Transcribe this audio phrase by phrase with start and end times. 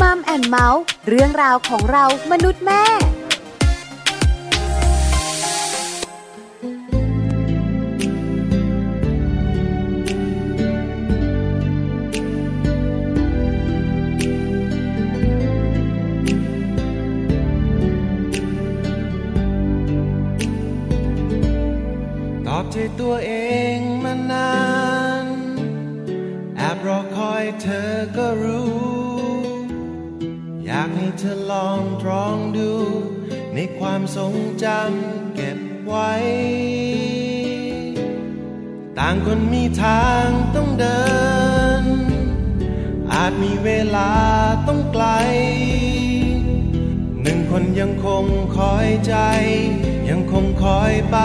[0.00, 2.84] มัมแอนเมาส์เรื่องราวของเรามนุษย์แม่
[22.46, 23.32] ตอบใจตัวเอ
[23.76, 24.54] งมานา
[25.24, 25.26] น
[26.56, 32.72] แอบรอคอยเธอก็รู้ากให้เธอลองตรองดู
[33.54, 34.34] ในความทรง
[34.64, 36.12] จำเก็บไว้
[38.98, 41.04] ต่างคนมีทางต้องเดิ
[41.82, 41.84] น
[43.12, 44.12] อาจมีเวลา
[44.68, 45.06] ต้องไกล
[47.22, 48.24] หนึ่งคนยังคง
[48.58, 49.14] คอยใจ
[50.08, 51.18] ยังคงคอยไป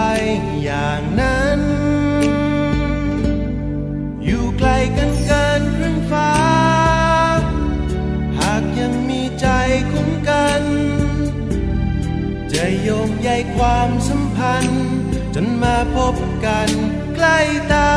[0.64, 1.60] อย่างนั้น
[4.24, 5.39] อยู่ไกลกันกิน
[12.62, 14.88] จะโยงใยความสัมพันธ์
[15.34, 16.68] จนมาพบกัน
[17.14, 17.38] ใกล้
[17.72, 17.92] ตา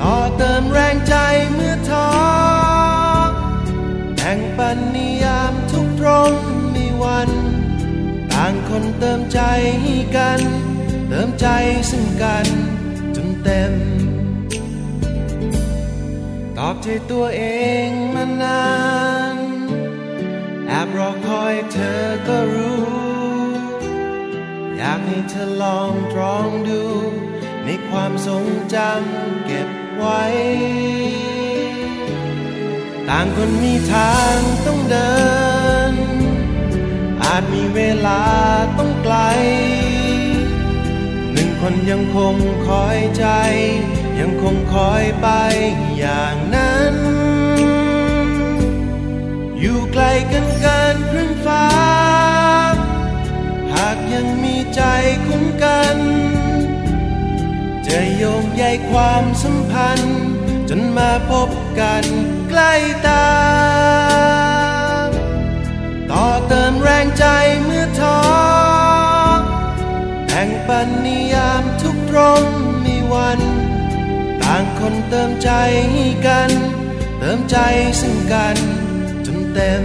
[0.00, 1.14] ต่อเติมแรงใจ
[1.52, 2.08] เมื่อท้อ
[4.16, 6.34] แบ่งปันนิยามทุกตรง
[6.74, 7.30] มีวัน
[8.32, 9.40] ต่างคนเติมใจ
[9.82, 10.40] ให้กัน
[11.08, 11.46] เติมใจ
[11.90, 12.46] ซึ่งกัน
[13.16, 13.72] จนเต็ม
[16.58, 17.42] ตอบใจตัวเอ
[17.86, 18.60] งมานา
[19.12, 19.13] น
[20.86, 22.84] บรอคอยเธอก็รู้
[24.76, 26.82] อยากให้เธอลองตรองดู
[27.64, 28.44] ในความทรง
[28.74, 30.22] จำเก็บไว้
[33.08, 34.36] ต่างคนมีทาง
[34.66, 35.14] ต้องเดิ
[35.92, 35.94] น
[37.22, 38.22] อาจมีเวลา
[38.78, 39.16] ต้องไกล
[41.32, 42.34] หนึ่งคนยังคง
[42.68, 43.26] คอยใจ
[44.18, 45.28] ยังคงคอยไป
[45.98, 47.03] อย่างนั้น
[50.14, 51.66] กลกันเกินครึ่งฟ้า
[53.74, 54.82] หากยังมีใจ
[55.26, 55.96] คุ้มกัน
[57.86, 60.22] จะโยงใยความสัมพันธ์
[60.68, 61.48] จนมาพบ
[61.80, 62.04] กัน
[62.48, 62.72] ใกล้
[63.06, 63.26] ตา
[66.10, 67.26] ต่อเติมแรงใจ
[67.64, 68.20] เมื่อท้อ
[70.26, 72.42] แบ่งปันนิยามทุกตรง
[72.84, 73.40] มีวัน
[74.42, 75.50] ต่างคนเติมใจ
[75.92, 76.50] ให้กัน
[77.18, 77.56] เติมใจ
[78.00, 78.58] ซึ่งกัน
[79.56, 79.84] ต็ม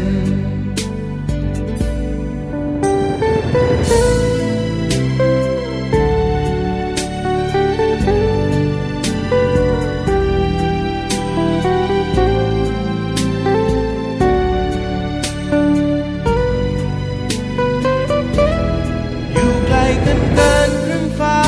[19.33, 21.39] อยู่ไกลกันเกินครึ่งฟ้า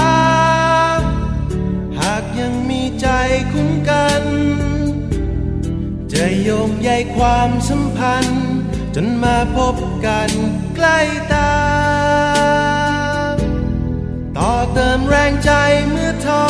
[2.00, 3.08] หากยังมีใจ
[3.52, 4.24] คุ้มกัน
[6.14, 7.71] จะโยงใยความส
[8.96, 9.76] จนมาพบ
[10.06, 10.30] กัน
[10.76, 11.00] ใกล้
[11.34, 11.52] ตา
[14.38, 15.52] ต่อเติมแรงใจ
[15.90, 16.46] เมื่อท้อ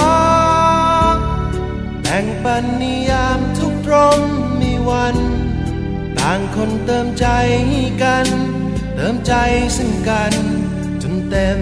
[2.02, 4.20] แบ่งปันนิยามทุกตรง
[4.62, 5.18] มีวัน
[6.18, 7.28] ต่างคนเติมใจ
[8.04, 8.28] กัน
[8.96, 9.34] เติมใจ
[9.78, 10.34] ซึ่งกัน
[11.02, 11.60] จนเต็ม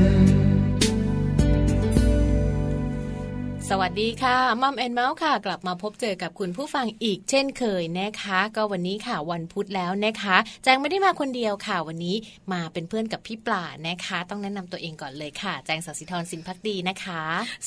[3.99, 12.15] ดีค่ะมัมแอนเมาส์ค่ะ กลับมาพบเจอกับคุณผู้ฟังอีกเช่นเคยนะคะ ก็วันนี้ค่ะวันพุธแล้วนะคะแจงไม่ได้มาคนเดียวค่ะวันนี้
[12.53, 17.23] มาเป็นเพื่อนกับพี่ปลานะคะ ต้องแนะนำตัวเองก่อนเลยค่ะ แจงสัสิธรสินพักดีนะคะ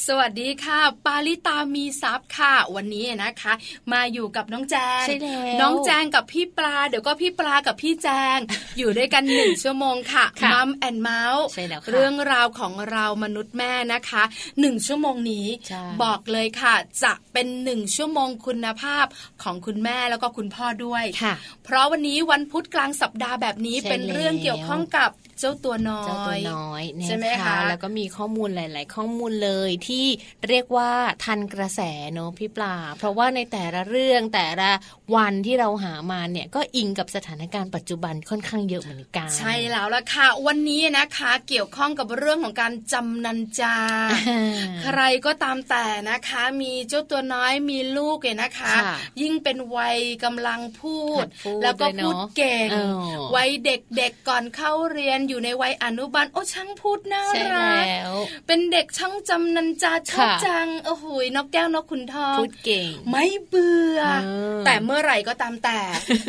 [0.07, 3.53] สวัสดีค่ะ ปาลิตามีซับค่ะ วันนี้นะคะ
[3.93, 8.39] มาอยู่กับน้องแจงใช่แล้วน้องแจงกับพี่ปลาเดี๋ยวก็พี่ปลากับพี่แจง
[8.79, 14.23] อยู่ด้วยกันหนึ่งชั่วโมงค่ะค่ะมัมแอนเมาส์ใช่แล้วค่ะเรื่องราวของเรามนุษย์แม่นะคะ
[14.61, 15.83] หนึ่งชั่วโมงนี้ใช่
[16.23, 16.75] บอกเลยค่ะ
[17.05, 19.07] จะเป็นหนึ่งชั่วโมงคุณภาพ
[19.43, 21.35] ของคุณแม่แล้วก็คุณพ่อด้วยค่ะ
[21.65, 25.11] เพราะวันนี้วันพุธกลางสัปดาห์แบบนี้ใช่เป็นเรื่องเกี่ยวข้องกับ
[25.43, 30.07] เจ้าตัวน้อยเจ้าตัวน้อยนะใช่ไหมคะแล้วก็มีข้อมูลหลาย ๆ ข้อมูลเลยที่
[30.49, 30.91] เรียกว่า
[31.25, 31.81] ทันกระแส
[32.13, 34.71] เนอะพี่ปลา เพราะว่าในแต่ละเรื่องแต่ละ
[35.17, 43.77] วันที่เราหามาเนี่ยก็อิงกับสถานการณ์ปัจจุบันค่อนข้างเยอะเหมือนกัน ใช่แล้วล่ะค่ะ วันนี้นะคะเกี่ยวข้องกับเรื่องของการจำนันจา
[44.13, 44.41] อ่า
[44.83, 52.77] ใครก็ตามแต่นะคะ มีเจ้าตัวน้อยมีลูกเนี่ยนะคะค่ะยิ่งเป็นวัยกำลังพูดหัดพูด แล้วก็ด้วยเนพูอะดเก่งเอ
[53.07, 58.15] อวัยเด็ก ๆ ก่อนเข้าเรียนอยู่ในวัยอนุบาลโอ้ช่างพูดน่าใช่รักแล้ว
[58.47, 61.05] เป็นเด็กช่างจำนันจาชอบค่ะจังโอ้โห
[61.37, 65.81] นกแก้วนกขุนทองพูดเก่ง ไม่เบื่อเออแต่เมื่อไหร่ก็ตามแต่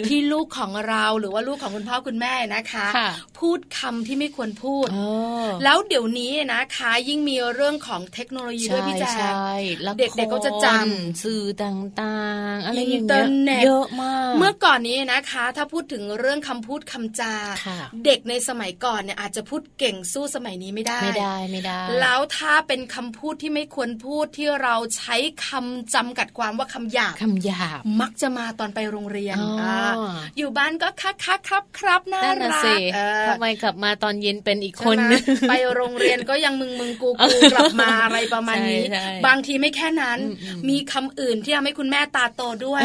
[0.08, 3.10] ที่ลูกของเราหรือว่าลูกของคุณพ่อคุณแม่นะคะค่ะ
[3.40, 4.98] พูดคำที่ไม่ควรพูดเอ
[5.46, 9.52] อแล้วเดี๋ยวนี้นะคะยิ่งมีเรื่องของเทคโนโลยีด้วยพี่แจใช่งใช่
[9.86, 12.22] ละครเด็กๆเขาจะจำสื่อต่า
[12.52, 17.34] งๆอะไรอย่างอินเทเงี้อยร์เน็ตเยอะมาก เมื่อก่อนนี้นะคะ ถ้าพูดถึงเรื่องคำพูดคำจา
[17.66, 25.16] ค่ะเด็กในสมัยก่อนเนี่ยอาจจะพูดเก่งสู้สมัยนี้ไม่ได้ ไม่ได้ไม่ได้ แล้วถ้าเป็นคำพูดที่ไม่ควรพูดที่เราใช้
[25.48, 29.78] คำจำกัดความว่าคำหยาบคำหยาบมักจะมาตอนไปโรงเรียนอ๋ออ่า
[30.38, 42.84] อยู่บ้านก็คักคักครับครับน่านั่นน่ะรัสิกเออทำไมกลับมาตอนเย็นเป็นอีกใช่คนไหมนึงไปโรงเรียนก็ยังมึงมึงกูกูกลับมาอะไรประมาณนี้ใช่ใช่บางทีไม่แค่นั้นอืมอืมมีคำอื่นที่ทำให้คุณแม่ตาโตด้วย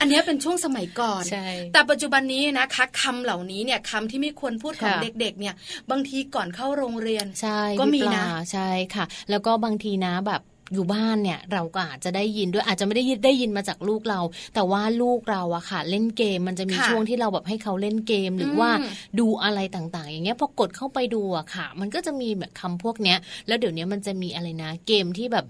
[0.00, 5.54] อันเนี้ยเป็นช่วงสมัยก่อนใช่แต่ปัจจุบันนี้นะคะคำเหล่านี้เนี่ยคำที่ไม่ควรพูดของค่ะเด็กๆเนี่ย
[5.90, 10.42] บางทีก่อนเข้าโรงเรียนใช่ก็พี่มีปนะลาใช่ค่ะ แล้วก็บางทีนะแบบ
[10.72, 14.20] อยู่บ้านเนี่ยเราก็อาจจะได้ยินด้วยอาจจะไม่ได้ยินได้ยินมาจากลูกเรา
[14.54, 18.70] แต่ว่าลูกเราอะค่ะ เล่นเกมมันจะมีค่ะช่วงที่เราแบบให้เขาเล่นเกมหรืออมว่า
[19.18, 25.46] ดูอะไรต่างๆ อย่างเงี้ยพอกดเข้าไปดูอะค่ะ มันก็จะมีแบบคำพวกเนี้ย แล้วเดี๋ยวนี้มันจะมีอะไรนะ เกมที่แบบ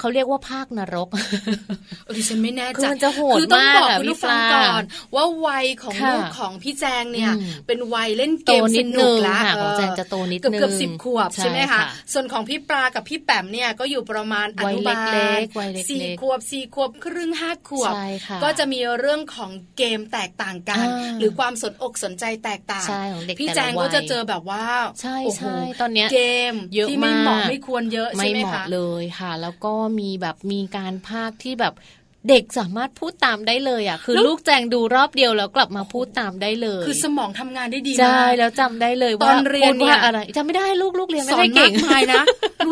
[0.00, 1.08] เขาเรียกว่าภาคนรก
[2.04, 4.82] เออดิฉันไม่แน่คือใจมันจะโหดคือต้องมากบอกอะคุณพี่ผู้ฟังปลาก่อน
[5.14, 11.82] ว่าวัยของค่ะลูกของพี่แจงเนี่ยอืมเป็นวัยเล่นเกโตมนิสดนุนึกงละค่ะเอของอแจงจะโตนิดเกือบนึงเกือบสิบขวบใช่ไหมคะค่ะ
[12.12, 24.64] ส่วนของพี่ปลากับพี่แปมเนี่ยก็อยู่ประมาณอวัยนุบาลเล็กๆวัยเล็กๆสี่ขวบสี่ขวบครึ่งห้าขวบใช่ค่ะก็จะมีเรื่องของเกมแตกต่างกันอ่าหรือความสนอกสนใจแตกต่างใช่ของเด็กพี่แต่แจละงวัก็ยจะเจอแบบว่า
[25.02, 26.18] ใช่โอ้โหใช่ตอนเนี้ยเก
[26.52, 31.74] มเยอะที่ไม่เหมาะมากไม่ควรเยอะไม่ใช่ไหมเหมาะคะเลยค่ะ แล้วก็มีแบบมีการภาคที่แบบ
[32.28, 42.22] เด็กสามารถพูดตามได้เลยอะ คือแล้วลูกแจงดูรอบเดียวแล้วกลับมาพูดตามได้เลย คือสมองทำงานได้ดีใช่มากแล้วจำได้เลยตว่าอนเรียนพูดว่าเนี่ยอะไรจำไม่ได้ลูกลูกเรียนสไม่อนได้มาเก่งกมายนะ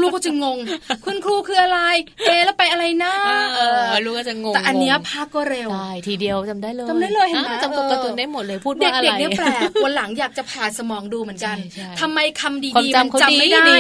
[0.03, 0.59] ลูกๆก็จะงง
[1.05, 1.79] คุณครูคืออะไร
[2.27, 3.13] เอะแล้วไปอะไรนะ
[3.57, 13.79] เออลูกก็จะงงแต่อันเนี้ยงงภาคก็เร็วได้ทีเดียวจำได้เลยจำได้เลยเห็นไหมอะจำตัวเออการ์ตูนได้หมดเลยพูดเด็ว่าอะไรกๆเนี่ยแปลกวันหลังอยากจะผ่าสมองดูเหมือนกันใช่ใช่ทำไมคำความดีๆจำมันเขาจำไม่ดีได้ดี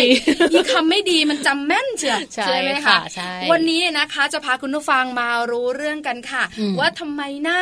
[0.53, 7.59] อีคำไม่ดีมันจำแม่นเชียวใช่ไหมค่ะคะใช่วันนี้นะคะ จะพาคุณผู้ฟังมารู้เรื่องกันค่ะอืมว่าทำไมนะ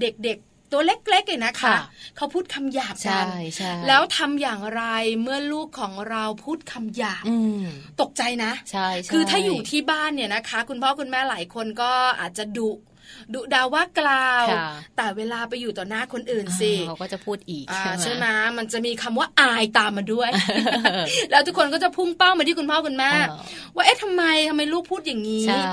[0.00, 1.76] เด็กๆตัวเล็กๆเลยนะคะค่ะ
[2.16, 3.26] เขาพูดคำหยาบกัใช่น
[3.56, 4.82] ใช่แล้วทำอย่างไร
[5.22, 7.64] เมื่อลูกของเราพูดคำหยาบอืม
[8.00, 11.90] ตกใจนะใช่ใช่คือถ้าอยู่ที่บ้านเนี่ยนะคะ คุณพ่อคุณแม่หลายคนก็
[12.20, 12.70] อาจจะดุ
[13.34, 20.30] ดุดาว่ากล่าวค่ะแต่เวลาไปอยู่ต่อหน้าคนอื่นสิอ่าเขาก็จะพูดอีกอ่าใช่ใช่ไหไหมมมันจะมีคำว่าอายตามมาด้วย
[21.30, 23.42] แล้วทุกคนก็จะพุ่งเป้ามาที่คุณพ่อคุณแม่อ๋อ
[23.74, 25.64] ว่าเอ๊ะทำไมทำไมลูกพูดอย่างนี้ใช่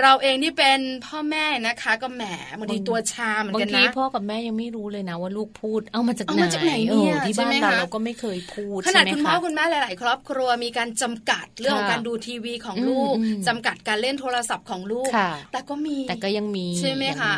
[0.00, 2.22] เราเองที่เป็นพ่อแม่นะคะ ก็แหม
[2.58, 17.34] บางทีตัวชาเหมือนบางกันทีนะพ่อกับแม่ยังไม่รู้เลยนะว่าลูกพูดเอามาจากเอาไหนมาจากไหนเนี่ยออที่ใช่บ้าไหมนเราคะเราก็ไม่เคยพูดขนาดใช่คุณไหมพ่อคะคุณแม่หลาย ๆ ครอบครัวมีการจำกัดเรื่องของค่ะการดูทีวีของอืมลูกอืมจำกัดการเล่นโทรศัพท์ของลูกค่ะแต่ก็มีแต่ก็ยังมีใช่ไหมยังคะ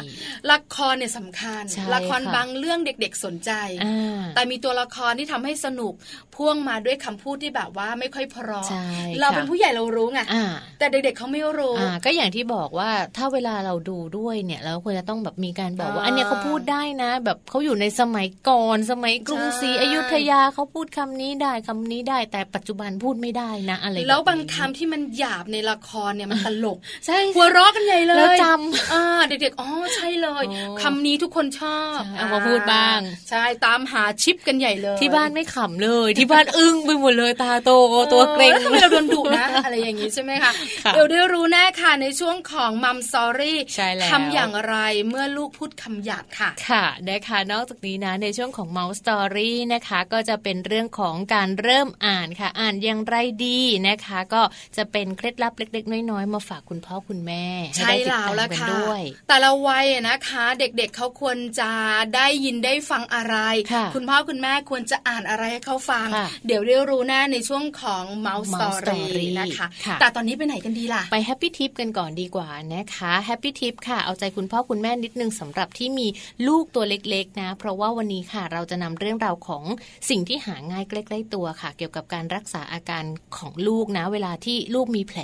[0.52, 3.50] ละครเนี่ยสำคัญใช่ละครค่ะบางเรื่องเด็กๆสนใจ
[3.84, 5.92] อ่าแต่มีตัวละครที่ทำให้สนุก
[6.34, 8.86] พ่วงมาด้วยคำพูดที่แบบว่าไม่ค่อยเพราะใช่
[9.20, 10.44] เราค่ะเป็นผู้ใหญ่เรารู้ไงอ่า
[10.78, 33.00] แต่เด็กๆเขาไม่รู้อ่าก็อย่างที่บอกว่าถ้าเวลาเราดูด้วยเนี่ยเราควรจะต้องแบบมีการบอกว่าอ่าอันเนี้ยเขาพูดได้นะ แบบเขาอยู่ในสมัยก่อน สมัยกรุงศรีใช่อยุธยาเขาพูดคำนี้ได้คำนี้ได้ แต่ปัจจุบันพูดไม่ได้นะอะไรแล้วบางนี้คำที่มันหยาบในละครเนี่ยมันตลกใช่หัวเราะกันใหญ่เลยแล้วจำอ่าเด็กๆ อ๋อ ใช่เลยโอ้คำนี้ทุกคนชอบใช่เอามาพูดบ้าง
[33.30, 37.70] ใช่ ตามหาชิปกันใหญ่เลย ที่บ้านไม่ขำเลย ที่บ้านอึ้งไปหมดเลย ตาโต
[38.12, 40.52] ตัวเกรงออแล้วทำไมเราโดนดุนะ อะไรอย่างนี้ใช่ไหมคะ
[40.84, 44.76] ค่ะเดี๋ยวได้รู้แน่ค่ะ ในช่วงของมัมซอรี่ใช่แล้วทำอย่างไร
[45.08, 54.42] เมื่อลูกพูดคำหยาบค่ะ ค่ะนะคะนอกจากนี้นะ ในช่วงของ Mouse Story นะคะ ก็จะเป็นเรื่องของการเริ่มอ่านค่ะ อ่านอย่างไรดีนะคะ ก็
[54.76, 57.44] จะเป็นเคล็ดลับเล็ก ๆ น้อยๆมาฝากคุณพ่อคุณแม่
[57.76, 61.70] ใช่ห้ได้ติดแล้วตามละกันค่ะ แล้วด้วยแต่ละวัยนะคะ เด็กๆเขาควรจะ
[62.14, 63.36] ได้ยินได้ฟังอะไร
[63.72, 76.06] ค่ะ คุณพ่อคุณแม่ควรจะอ่านอะไรให้เขาฟังค่ะเดี๋ยวได้รู้แน่ในช่วงของ Mouse Mouse Story Story นะคะค่ะแต่ตอนนี้ไปไหนกันดีล่ะ ไป Happy Tip กันก่อนดีกว่านะคะ Happy Tip ค่ะ เอาใจคุณพ่อคุณแม่นิดนึงสำหรับที่มี
[76.48, 79.64] ลูกตัวเล็กๆนะ เพราะว่าวันนี้ค่ะเราจะนำเรื่องราวของ
[80.10, 83.04] สิ่งที่หาง่ายใกล้ๆตัวค่ะ เกี่ยวกับการรักษาอาการ
[83.36, 85.20] ของลูกนะ เวลาที่ลูกมีแผล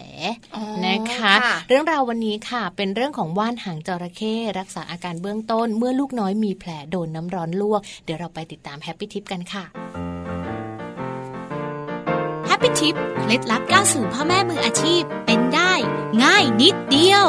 [0.56, 9.64] อ๋อนะคะค่ะเรื่องราววันนี้ค่ะเป็นเรื่องของว่านหางจระเข้รักษาอาการเบื้องต้น เมื่อลูกน้อยมีแผลโดนน้ำร้อนลวก เดี๋ยวเราไปติดตาม Happy Tip กันค่ะ
[12.46, 15.72] Happy Tip เคล็ดลับก้าวสู่พ่อแม่มืออาชีพเป็นได้
[16.22, 17.26] ง่ายนิดเดียว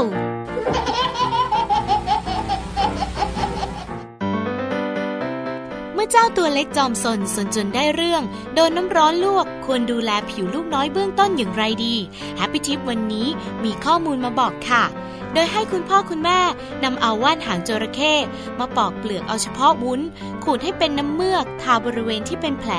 [5.93, 11.96] เมื่อเจ้าตัวเล็กจอมสนสนจนได้เรื่อง โดนน้ำร้อนลวก ควรดูแลผิวลูกน้อยเบื้องต้นอย่างไรดี
[12.38, 13.27] แฮปปี้ทิปวันนี้
[13.63, 14.84] มีข้อมูลมาบอกค่ะ
[15.33, 16.39] โดยให้คุณพ่อคุณแม่
[16.83, 18.13] นำเอาว่านหางจระเข้
[18.59, 20.01] มาปอกเปลือกเอาเฉพาะวุ้น
[20.43, 22.71] ขูดให้เป็นน้ำเมือกทาบริเวณที่เป็นแผล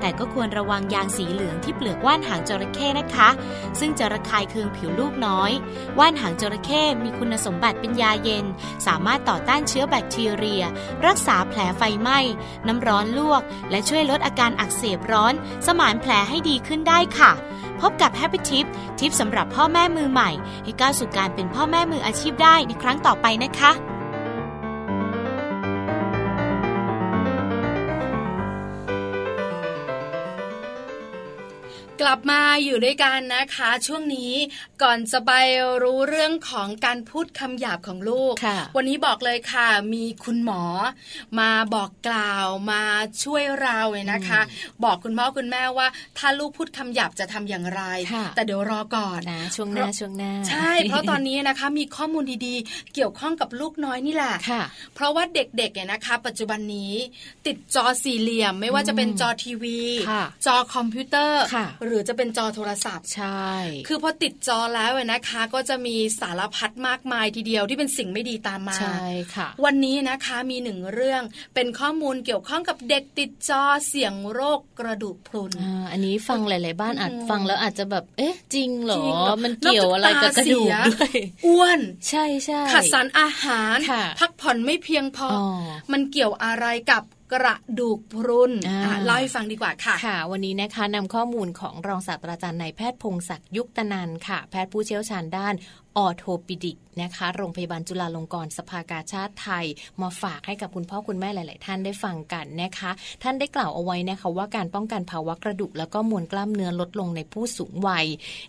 [0.00, 3.28] แต่ก็ควรระวังยางสีเหลืองที่เปลือกว่านหางจระเข้นะคะ
[3.78, 5.50] ซึ่งจะระคายเคืองผิวลูกน้อย
[5.98, 8.46] ว่านหางจระเข้มีคุณสมบัติเป็นยาเย็น
[8.86, 10.64] สามารถต่อต้านเชื้อแบคทีเรีย
[11.06, 12.18] รักษาแผลไฟไหม้
[12.66, 15.34] น้ำร้อนลวก และช่วยลดอาการอักเสบร้อน
[15.66, 17.32] สมานแผลให้ดีขึ้นได้ค่ะ
[17.84, 18.66] พบกับ Happy Tip
[18.98, 20.30] ทิปสำหรับพ่อแม่มือใหม่
[20.64, 23.70] ให้ก้าวสู่การเป็นพ่อแม่มืออาชีพได้ในครั้งต่อไปนะคะ
[32.00, 34.32] กลับมาอยู่ด้วยกันนะคะ ช่วงนี้
[34.82, 35.32] ก่อนจะไป
[35.82, 38.34] รู้เรื่องของการพูดคำหยาบของลูก
[38.76, 40.62] วันนี้บอกเลยค่ะ มีคุณหมอ
[41.40, 42.82] มาบอกกล่าวมา
[43.24, 44.40] ช่วยเราเลยนะคะ
[44.84, 45.86] บอกคุณพ่อคุณแม่ว่า
[46.18, 47.82] ถ้าลูกพูดคำหยาบจะทำอย่างไร
[48.36, 54.34] แต่เดี๋ยวรอก่อนนะช่วงหน้าช่วงหน้า ใช่ เพราะตอนนี้นะคะมีข้อมูลดีๆ เกี่ยวข้องกับลูกน้อยนี่แหละ
[54.94, 56.92] เพราะว่าเด็กๆเนี่ยนะคะ ปัจจุบันนี้
[57.46, 59.80] ติดจอสี่เหลี่ยม ไม่ว่าจะเป็นจอทีวี
[60.46, 61.42] จอคอมพิวเตอร์
[61.88, 63.46] หรือจะเป็นจอโทรศัพท์ใช่
[63.88, 69.02] คือพอติดจอแล้วนะคะ ก็จะมีสารพัดมากมายทีเดียวที่เป็นสิ่งไม่ดีตามมาใช่
[69.34, 71.22] ค่ะ วันนี้นะคะมีหนึ่งเรื่อง
[71.54, 75.52] เป็นข้อมูลเกี่ยวข้องกับเด็กติดจอเสี่ยงโรคกระดูกพรุน
[75.92, 79.02] อันนี้ฟังหลาย ๆ บ้านอาจฟังแล้วอาจจะแบบเอ๊ะ จริงเหรอ
[79.44, 81.12] มันเกี่ยวอะไรกับกระดูกด้วย
[81.46, 83.78] อ้วนใช่ใช่ขาดสารอาหาร
[84.20, 85.28] พักผ่อนไม่เพียงพอ
[85.92, 87.02] มันเกี่ยวอะไรกับ
[87.32, 88.52] กระดูกพรุน
[89.04, 95.54] เล่าให้ฟังดีกว่าค่ะค่ะ วันนี้นะคะนำข้อมูลของรองศาสตราจารย์นายแพทย์พงศักดิ์ยุคตนันค่ะ แพทย์ผู้เชี่ยวชาญด้าน
[95.98, 99.64] ออโทปิดิกนะคะ โรงพยาบาลจุฬาลงกรณ์สภากาชาติไทย
[100.02, 102.90] มาฝากให้กับคุณพ่อคุณแม่หลาย ๆ ท่านได้ฟังกันนะคะ
[103.22, 108.06] ท่านได้กล่าวเอาไว้นะคะว่าการป้องกันภาวะกระดูก แล้วก็มวลกล้ามเนื้อลดลงในผู้สูงวัย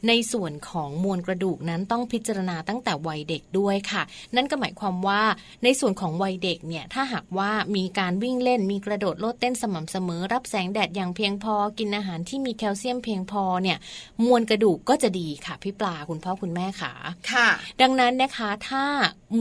[0.07, 4.03] ในส่วนของมวลกระดูกนั้นต้องพิจารณาตั้งแต่วัยเด็กด้วยค่ะ
[4.35, 5.21] นั่นก็หมายความว่า
[5.63, 13.77] ในส่วนของวัยเด็กเนี่ยถ้าหากว่ามีการวิ่งเล่นมีกระโดดโลดเต้นสม่ำเสมอ รับแสงแดดอย่างเพียงพอกินอาหารที่มีแคลเซียมเพียงพอเนี่ย
[14.25, 16.93] มวลกระดูกก็จะดีค่ะพี่ปลาคุณพ่อคุณแม่ค่ะ
[17.31, 17.38] ค่ะ
[17.81, 18.85] ดังนั้นนะคะถ้า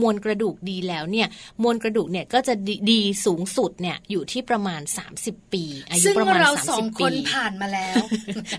[0.01, 1.27] มวลกระดูกดีแล้วเนี่ย
[1.63, 2.53] มวลกระดูกเนี่ยก็จะ
[2.91, 4.81] ดีสูงสุดเนี่ยอยู่ที่ประมาณ
[5.17, 6.39] 30 ปีอายุประมาณ
[6.69, 7.95] 30ปีคนผ่านมาแล้ว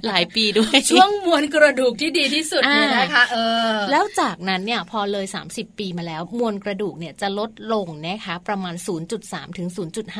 [0.07, 3.37] หลายปีด้วยช่วงมวลกระดูกที่ดีที่สุดเนี่ยนะคะเอ
[3.75, 8.75] อแล้วจากนั้นเนี่ยพอเลย 30 ปีมาแล้ว มวลกระดูกเนี่ยจะลดลงนะคะประมาณ
[9.17, 9.69] 0.3 ถึง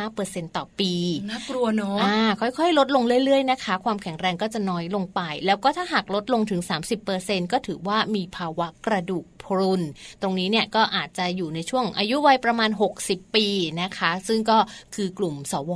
[0.03, 0.93] 0.5%ต่อปี
[1.31, 6.61] น่ากลัวเนาะอ่าค่อยๆ ลดลงเรื่อยๆนะคะ ความแข็งแรงก็จะน้อยลงไป แล้วก็ถ้าหากลดลงถึง
[7.07, 9.83] 30%ก็ถือว่ามีภาวะกระดูกพรุน
[10.23, 12.71] ตรงนี้เนี่ยก็อาจจะอยู่ในช่วงอายุวัยประมาณ
[13.03, 13.47] 60 ปี
[13.81, 14.59] นะคะ ซึ่งก็
[14.95, 15.73] คือกลุ่มสว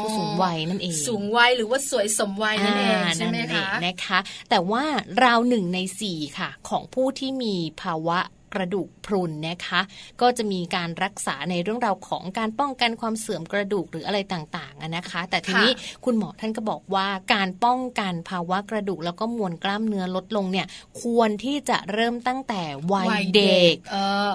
[0.00, 4.18] ผู้สูงวัยนั่นเอง สูงวัยหรือว่าสวยสมวัยนั่นเองใช่ไหมคะนะคะ
[4.50, 4.84] แต่ว่า
[5.24, 8.18] ราวหนึ่งในสี่ค่ะ ของผู้ที่มีภาวะ
[8.54, 9.80] กระดูกพรุนนะคะ
[10.20, 15.72] ก็จะมีการรักษาในเรื่องราวของการป้องกันความเสื่อมกระดูกหรืออะไรต่างๆนะคะ แต่ทีนี้
[16.04, 20.66] คุณหมอท่านก็บอกว่าการป้องกันภาวะกระดูกแล้วก็มวลกล้ามเนื้อลดลงเนี่ย
[21.02, 23.74] ควรที่จะเริ่มตั้งแต่วัยเด็ก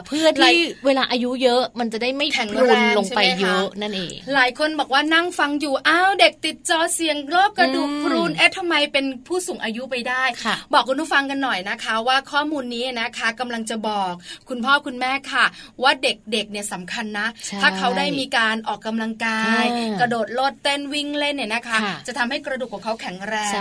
[0.07, 10.23] เพื่อที่เวลาอายุเยอะมันจะได้ไม่พรุนลงไปเยอะนั่นเอง หลายคนบอกว่านั่งฟังอยู่อ้าวเด็กติดจอเสียงโรคกระดูกพรุนเอ๊ะทำไมเป็นผู้สูงอายุไปได้
[10.73, 14.04] บอกคุณผู้ฟังกันหน่อยนะคะ ว่าข้อมูลนี้นะคะกำลังจะบอก
[14.49, 15.45] คุณพ่อคุณแม่ค่ะ
[15.83, 17.27] ว่าเด็กๆเนี่ยสำคัญนะ
[17.61, 19.63] ถ้าเขาได้มีการออกกำลังกาย
[19.99, 23.51] กระโดดโลดเต้นวิ่งเล่นเนี่ยนะคะ จะทำให้กระดูกของเขาแข็งแรง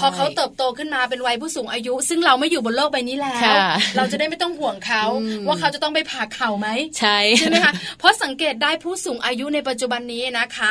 [0.00, 3.56] พอเขาเติบโตขึ้นมาเป็นวัยผู้สูงอายุ ซึ่งเราไม่อยู่บนโลกใบนี้แล้ว
[3.96, 5.02] เราจะได้ไม่ต้องห่วงเขา
[5.46, 6.68] ว่าเขาจะต้องไปผ่าเข่าไหม
[6.98, 10.70] ใช่ใช่ไหมคะเพราะสังเกตได้ผู้สูงอายุในปัจจุบันนี้นะคะ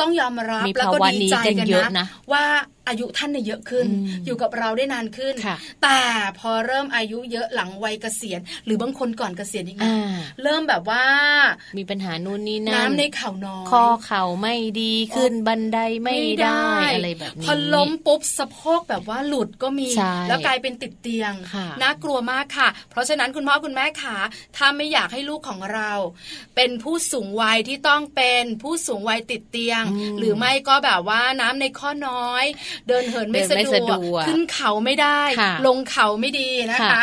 [0.00, 1.66] ต้องยอมรับแล้วก็ดีใจกัน
[1.98, 2.44] นะว่า
[2.88, 3.86] อายุท่านเนี่ยเยอะขึ้น
[4.26, 5.34] อยู่กับเราได้นานขึ้น
[5.82, 6.00] แต่
[6.38, 9.90] พอเริ่มอายุเยอะหลังวัยเกษียณ หรือบางคนก่อนเกษียณอีกนะ
[10.42, 11.04] เริ่มแบบว่า
[11.78, 19.88] มีปัญหานู่นนี่นั่นน้ำในเข่าน้อยคอเข่าไม่ดีขึ้นบันไดไม่ได้อะไรแบบนี้พอล้มปุ๊บสะโพกแบบว่าหลุดก็มี
[20.28, 21.32] แล้วกลายเป็นติดเตียง
[21.82, 24.16] น่ากลัวมากค่ะ เพราะฉะนั้นคุณพ่อคุณแม่ขา
[24.56, 25.92] ถ้าไม่อยากให้ลูกของเรา
[26.56, 29.82] เป็นผู้สูงวัยที่ต้องเป็นผู้สูงวัยติดเตียง
[30.18, 32.44] หรือไม่ก็แบบว่าน้ำในข้อน้อย
[32.88, 33.42] เดินเหินไม่
[33.74, 35.20] สะดวกขึ้นเขาไม่ได้
[35.66, 37.02] ลงเขาไม่ดีนะคะ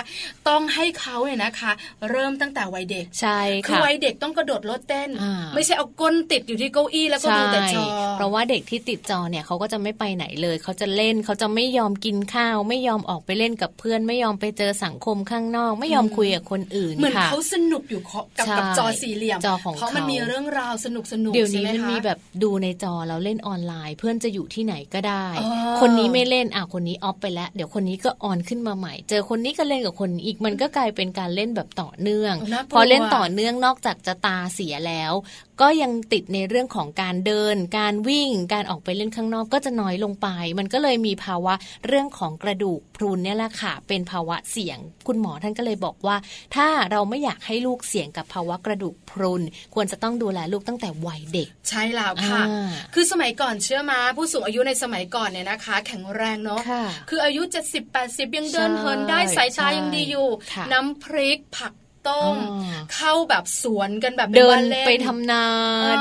[0.49, 1.71] ต้องให้เขาเนี่ยนะคะ
[2.09, 5.09] เริ่มตั้งแต่วัยเด็กใช่ค่ะคือวัยเด็กต้องกระโดดรถเต้น
[5.55, 18.01] ไม่ใช่เอาก้นติดอยู่ที่เก้าอี้แล้วก็ดูแต่จอเพราะว่าเด็กที่ติดจอเนี่ยเขาก็จะไม่ไปไหนเลย เขาจะเล่นเขาจะไม่ยอมกินข้าว ไม่ยอมออกไปเล่นกับเพื่อน ไม่ยอมไปเจอสังคมข้างนอก ไม่ยอมคุยกับคนอื่นเหมือนเขาสนุกอยู่
[18.37, 25.25] กับกับจอสี่เหลี่ยมจอของเขามันมีเรื่องราวสนุกสนุกเดี๋ยวนี้มันมีแบบดูในจอแล้วเล่นออนไลน์ เพื่อนจะอยู่ที่ไหนก็ได้
[25.79, 32.33] คนนี้ไม่เล่นอะคนนี้ออฟไปแล้ว เดี๋ยวคนนี้ก็ออนขึ้นมาใหม่ เจอคนนี้ก็เล่นกับคนนี้อีกมันก็กลายเป็นการเล่นแบบต่อเนื่อง
[32.73, 35.13] พอเล่นต่อเนื่องนอกจากจะตาเสียแล้ว
[35.61, 40.27] ก็ยังติดในเรื่องของการเดิน การวิ่ง การออกไปเล่นข้างนอกก็จะน้อยลงไป
[40.59, 41.53] มันก็เลยมีภาวะ
[41.87, 46.15] เรื่องของกระดูกพรุนเนี่ยแหละค่ะ เป็นภาวะเสี่ยง คุณหมอท่านก็เลยบอกว่า
[46.55, 49.41] ถ้าเราไม่อยากให้ลูกเสี่ยงกับภาวะกระดูกพรุน
[49.73, 52.43] ควรจะต้องดูแลลูกตั้งแต่วัยเด็ก ใช่แล้วค่ะ
[52.93, 56.61] คือสมัยก่อนเชื่อมาผู้สูงอายุในสมัยก่อนเนี่ยนะคะ แข็งแรงเนาะ
[57.09, 60.27] คืออายุ 70 80 ยังเดินเหินได้สายตายังดีอยู่
[60.73, 61.73] น้ำพริกผัก
[62.09, 62.35] ต้ม
[62.95, 65.45] เข้าแบบสวนกันแบบเดินไปทำนา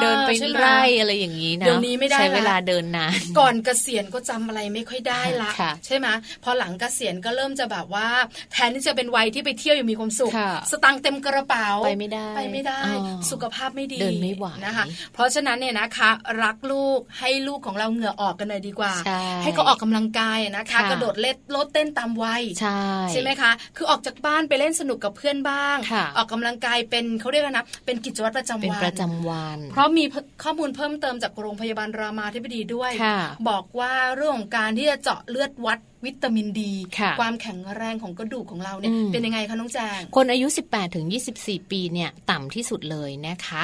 [0.02, 5.50] เดินไปไร่อะไรอย่างนี้นะเดี๋ยวนี้ไม่ได้ใช้เวลาเดินนานก่อนเกษียณก็จำอะไรไม่ค่อยได้ละ
[5.86, 6.06] ใช่ไหม
[6.44, 8.08] พอหลังเกษียณก็เริ่มจะแบบว่า
[8.52, 10.32] แทนที่จะเป็นวัยที่ไปเที่ยวอย่างมีความสุข
[10.70, 12.80] สตังเต็มกระเป๋าไปไม่ได้ไปไม่ได้
[13.30, 16.10] สุขภาพไม่ดีเดินไม่ไหวนะคะ เพราะฉะนั้นเนี่ยนะคะ
[16.42, 18.92] รักลูกให้ลูกของเราเหงื่อออกกันเลยดีกว่า
[19.42, 22.42] ให้เขาออกกำลังกายนะคะ กระโดดเล่นโลดเต้นตามวัย
[23.10, 25.76] ใช่ไหมคะ คือออกจากบ้านไปเล่นสนุกกับเพื่อนบ้าง
[26.16, 30.04] ออกกำลังกายเป็นเขาเรียกนะเป็นกิจวัตรประจำวันเป็นประจำวัน เพราะมี
[30.42, 32.90] ข้อมูลเพิ่มเติมจากโรงพยาบาลรามาธิบดีด้วย
[33.48, 36.72] บอกว่าเรื่องของการที่จะเจาะเลือดวัดวิตามินดี
[37.20, 41.06] ความแข็งแรงของกระดูกของเราเนี่ยเป็นยังไงคะน้องแจง คนอายุ 18ถึง
[41.38, 43.62] 24 ปีเนี่ยต่ำที่สุดเลยนะคะ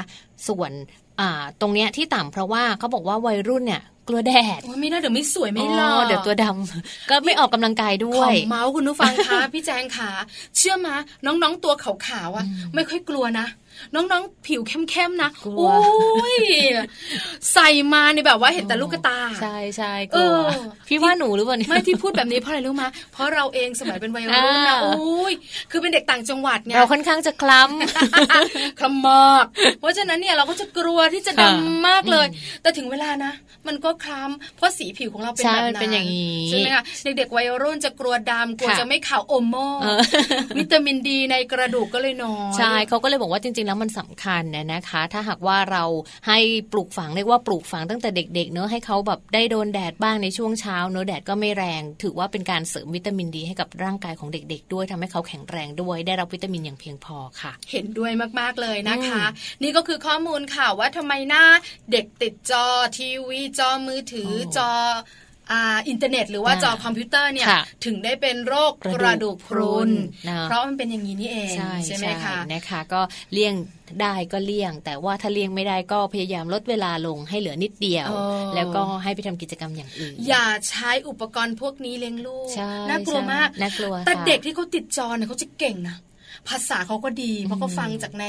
[0.49, 0.73] ส่วน
[1.61, 10.11] ตรงเนี้ยที่ต่ำเพราะว่าเขาบอกว่าวัยรุ่นเนี่ย กลัวแดดไม่น่าเดี๋ยวไม่สวยไม่หล่อเดี๋ยวตัวดำก็ไม่ออกกำลังกายด้วยเมาส์คุณผู้ฟังคะพี่แจงขา
[10.57, 10.95] เชื่อมา
[11.27, 13.47] น้องๆตัวขาวๆอะไม่ค่อยกลัวนะ
[13.95, 15.77] น้องๆ ผิวเข้มๆนะโอ้
[16.35, 16.37] ย
[17.53, 20.37] ใส่มาในแบบว่าเห็นแต่ลูกตา ใช่ใช่กลัว
[20.89, 25.33] พี่ว่าหนูหรือเปล่าไม่ที่พูดแบบนี้เพราะอะไรรู้มาเพราะเราเองสมัยเป็นวัยรุ่นนะโอ้ย
[25.71, 29.45] คือเป็นเด็กต่างจังหวัดไงเราค่อนข้างจะคล้ำคล้ำมาก
[29.81, 32.27] เพราะฉะนั้นเนี่ยเราก็จะกลัวที่จะดำมากเลย
[32.63, 33.33] แต่ถึงเวลานะ
[33.69, 36.07] มันก็คล้ำเพราะสีผิวของเราเป็นแบบนั้น
[36.49, 39.55] ใช่ไหมคะเด็กๆวัยรุ่นจะกลัวดำกลัวจะไม่ขาวอมโม
[40.59, 45.85] วิตามินดีในกระดูกก็เลยน้อยใช่เขาก็เลยบอกว่าจริงๆแล้วมันสำคัญเนี่ยนะคะ ถ้าหากว่าเรา
[46.29, 46.39] ให้
[46.73, 59.25] ปลูกฝังเรียกว่าปลูกฝังตั้งแต่เด็ก ๆ เนอะให้เขาแบบได้โดนแดดบ้างในช่วงเช้าเนอะแดดก็ไม่แรง ถือว่าเป็นการเสริมวิตามินดีให้กับร่างกายของเด็ก ๆ ด้วยทำให้เขาแข็งแรงด้วย ได้รับวิตามินอย่างเพียงพอค่ะ เห็นด้วยมากๆเลยนะคะ
[59.63, 61.45] นี่ก็คือข้อมูลค่ะว่าทำไมหน้า
[61.93, 62.67] เด็กติดจอ
[62.99, 64.71] ทีวีจอมือถือจอ
[65.89, 67.47] อินเทอร์เน็ตหรือว่าจอคอมพิวเตอร์เนี่ย
[67.85, 69.91] ถึงได้เป็นโรคกระดูกพรุน
[70.45, 71.55] เพราะมันเป็นอย่างนี้นี่เอง
[71.87, 73.01] ใช่ไหมคะนะคะก็
[73.33, 73.55] เลี่ยง
[74.03, 78.09] ได้ก็เลี่ยง แต่ว่าถ้าเลี่ยงไม่ได้ก็พยายามลดเวลาลงให้เหลือนิดเดียว
[78.55, 82.49] แล้วก็ให้ไปทำกิจกรรมอย่างอื่น อย่าใช้อุปกรณ์พวกนี้เลี้ยงลูก
[82.89, 85.97] น่ากลัวมากน่ากลัวแต่เด็กที่เขาติดจอเนี่ยเขาจะเก่งนะ
[86.49, 88.27] ภาษาเขาก็ดี เพราะเขาฟังจากใน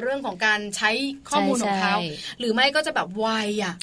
[0.00, 0.90] เรื่องของการใช้
[1.30, 1.96] ข้อมูลของเขา
[2.38, 3.26] หรือไม่ก็จะแบบไว
[3.64, 3.74] อะ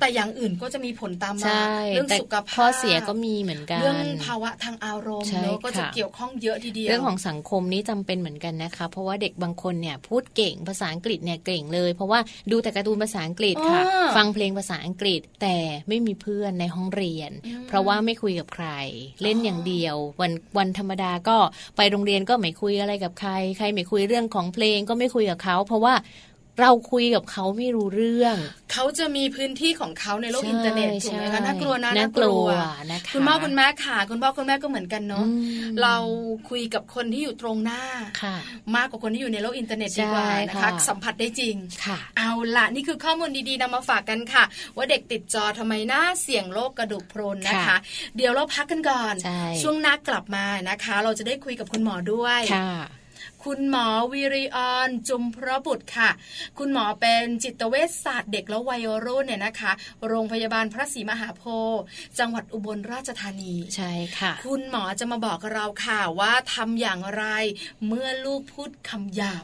[0.00, 1.56] แต่อย่างอื่นก็จะมีผลตามมา
[1.94, 13.82] เรื่องสุขภาพข้อเสียก็มีเหมือนกันเรื่องภาวะทางอารมณ์เนอะก็จะเกี่ยวข้องเยอะทีเดียวเรื่องของสังคมนี้จำเป็นเหมือนกันนะคะ เพราะว่าเด็กบางคนเนี่ยพูดเก่งภาษาอังกฤษเนี่ยเก่งเลย เพราะว่าดูแต่การ์ตูนภาษาอังกฤษค่ะ
[14.16, 15.56] ฟังเพลงภาษาอังกฤษแต่
[15.88, 17.30] ไม่มีเพื่อนในห้องเรียน
[17.68, 18.66] เพราะว่าไม่คุยกับใคร
[19.22, 21.36] เล่นอย่างเดียว วันวันธรรมดาก็
[21.76, 25.94] ไปโรงเรียนก็ไม่คุยอะไรกับใคร ใครไม่คุยเรื่องของเพลงก็ไม่คุยกับเขา เพราะว่า
[26.62, 28.36] เราคุยกับเขาไม่รู้เรื่อง
[28.72, 32.46] เขาจะมีพื้นที่ของเขาในโลกอินเทอร์เน็ตถูกไหมคะน่ากลัวนะน่ากลัว
[32.92, 35.24] นะคะคุณพ่อคุณแม่ค่ะคุณพ่อคุณแม่ก็เหมือนกันเนาะ
[35.82, 35.96] เรา
[36.50, 37.82] คุยกับคนที่อยู่ตรงหน้า
[38.76, 41.56] มากกว่าคนที่อยู่ในโลกอินเทอร์เน็ตดีกว่านะคะสัมผัสได้จริง
[42.18, 44.44] เอาละนี่คือข้อมูลดีๆนำมาฝากกันค่ะ
[44.76, 47.76] ว่าเด็กติดจอทำไมน่าเสี่ยงโรคกระดูกพรุนนะคะ
[48.16, 49.14] เดี๋ยวเราพักกันก่อน
[49.62, 53.05] ช่วงหน้ากลับมานะคะ เราจะได้คุยกับคุณหมอด้วยคุ
[53.58, 56.10] ณหมอวิริออนจุมพระบุตรค่ะ
[56.58, 59.72] คุณหมอเป็นจิตเวชศาสตร์เด็กและวัยรุ่นเนี่ยนะคะ
[60.08, 61.82] โรงพยาบาลพระศรีมหาโพธิ์
[62.18, 67.24] จังหวัดอุบลราชธานีใช่ค่ะ คุณหมอจะมาบอกเราค่ะว่าทำอย่างไร
[67.86, 69.42] เมื่อลูกพูดคำหยาบ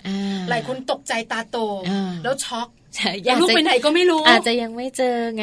[0.49, 1.59] หลายคนตกใจตาโต
[2.23, 2.69] แล้วช็อก
[3.41, 5.43] ลูกไปไหนก็ไม่รู้ อาจจะยังไม่เจอไง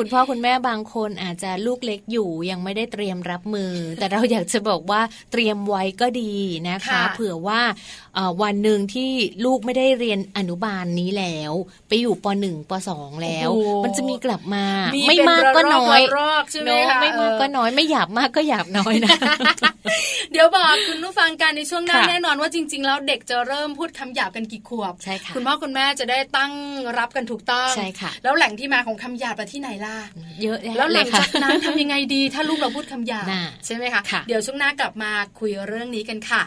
[0.00, 5.00] คุณพ่อคุณแม่บางคนอาจจะลูกเล็กอยู่ยังไม่ได้เตรียมรับมือ แต่เราอยากจะบอกว่า
[5.32, 6.34] เตรียมไว้ก็ดี
[6.68, 7.60] นะคะ เผื่อว่า
[8.42, 9.10] วันหนึ่งที่
[9.44, 11.52] ลูกไม่ได้เรียนอนุบาลนนี้แล้ว
[11.88, 13.50] ไปอยู่ปหนึ่งปสองแล้ว
[13.84, 14.64] มันจะมีกลับมา
[15.08, 16.00] ไม่มากก็น้อย
[16.66, 19.16] เนาะไม่มากก็น้อยไม่หยาบมากก็หยาบน้อยนะ
[20.32, 26.52] เดี๋ยวบอกคุณผู้ฟังกันในช่วงหน้าแน่นอนว่าจริง ๆ แล้วเด็กจะเริ่มพูดคำหยาบกันกี่ขวบใช่ค่ะคุณพ่อคุณแม่จะได้ตั้ง
[26.98, 29.96] รับกันถูกต้องใช่ค่ะแล้วแหล่งที่มาของคำหยาบไปที่ไหนล่ะ
[30.42, 33.26] เยอะแล้วหลังจากนั้นทำยังไงดี ถ้าลูกเราพูดคำหยาบ
[33.66, 36.42] ใช่ไหมคะะเดี๋ยวช่วงหน้ากลับมาคุยเรื่องนี้กันค่ะ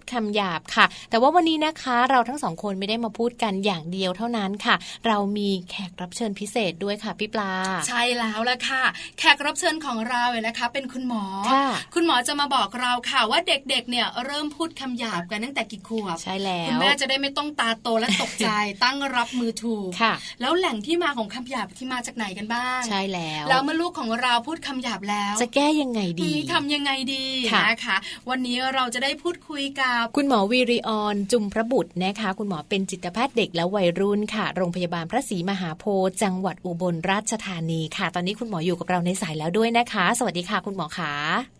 [0.00, 4.74] ดคำหยาบค่ะ แต่ว่าวันนี้นะคะเราทั้งสองคนไม่ได้มาพูดกันอย่างเดียวเท่านั้นค่ะ
[5.06, 7.52] เรามีแขกรับเชิญพิเศษด้วยค่ะพี่ปลา
[7.88, 8.82] ใช่แล้วละค่ะ
[9.18, 18.48] แขกรับเชิญของเราเนี่ยนะคะ เป็นคุณหมอค่ะคุณหมอจะมาบอกเราค่ะว่าเด็กๆเนี่ยเริ่มพูดคำหยาบกันตั้งแต่กี่ขวบใช่แล้วคุณแม่จะได้ไม่ต้องตาโตและตกใจ
[18.84, 27.96] ตั้งรับมือถูกค่ะ แล้วแหล่งที่มาของคำหยาบที่มาจากไหนกันบ้าง ใช่แล้วแล้วเมื่อลูกของเราพูดคำหยาบแล้ว จะแก้ยังไงดีทำยังไงดีค่ะนะคะ
[28.30, 41.59] วันนี้เราจะได้พูดคุยกับคุณหมอวีริออนจุมพระบุตรนะคะ คุณหมอเป็นจิตแพทย์เด็กและวัยรุ่นค่ะ โรงพยาบาลพระศรีมหาโพธิ์จังหวัดอุบลราชธานีค่ะ ตอนนี้คุณหมออยู่กับเราในสายแล้วด้วยนะคะ สวัสดีค่ะ คุณหมอขาค่ะ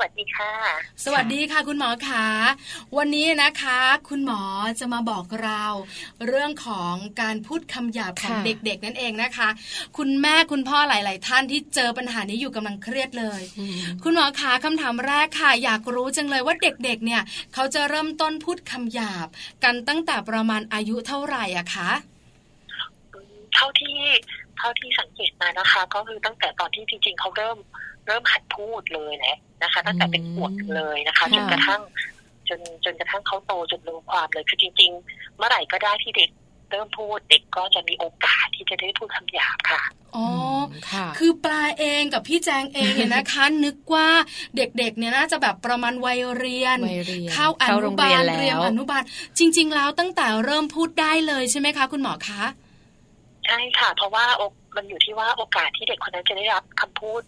[0.00, 0.52] วัสดีค่ะ
[1.04, 2.24] สวัสดีค่ะ คุณหมอขา
[2.98, 4.40] วันนี้นะคะ คุณหมอ
[4.80, 5.64] จะมาบอกเรา
[6.26, 9.48] เรื่องของการพูดคำหยาบของค่ะเด็ก ๆ นั่นเองนะคะ
[9.96, 17.22] คุณแม่คุณพ่อหลาย ๆ ท่านที่เจอปัญหานี้อยู่กำลังเครียดเลยอืมคุณหมอขาคำถามแรกค่ะ อยากรู้จังเลยว่าเด็ก ๆ เนี่ย
[17.54, 19.26] เขาจะเริ่มต้นพูดคำหยาบ
[19.64, 21.90] กันตั้งแต่ประมาณอายุเท่าไหร่อะคะ
[23.54, 23.96] เท่าที่
[24.58, 27.58] เท่าที่สังเกตมานะคะ ก็คือตั้งแต่ตอนที่จริง ๆเขาเริ่ม
[28.06, 31.82] เริ่มหัดพูดเลยแหละนะคะ ตั้งแต่เป็นขวบเลยนะคะค่ะจนกระทั่ง
[32.48, 36.30] จนจนกระทั่งเขาโตจนรู้ความเลยคือจริง ๆ เมื่อไหร่ก็ได้ที่เด็ก
[36.70, 39.82] เริ่มพูดเด็กก็จะมีโอกาสที่จะได้พูดคำหยาบค่ะ
[40.16, 44.08] อ๋ออมค่ะ คือปลาเองกับพี่แจงเองเนี่ยนะคะ นึกว่า
[44.56, 49.02] เด็กๆเนี่ยน่าจะแบบประมาณวัยเรียนวัยเรียนเข้าอเข้าโรนุงบาเรียนลแล้วเรียนอนุบาล
[49.38, 52.42] จริง ๆ แล้วตั้งแต่เริ่มพูดได้เลยใช่ไหมคะ คุณหมอคะ
[53.48, 54.42] ใช่ค่ะ เพราะว่าโอ
[54.76, 57.22] มันอยู่ที่ว่าโอกาสที่เด็กคนนั้นจะได้รับคำพูด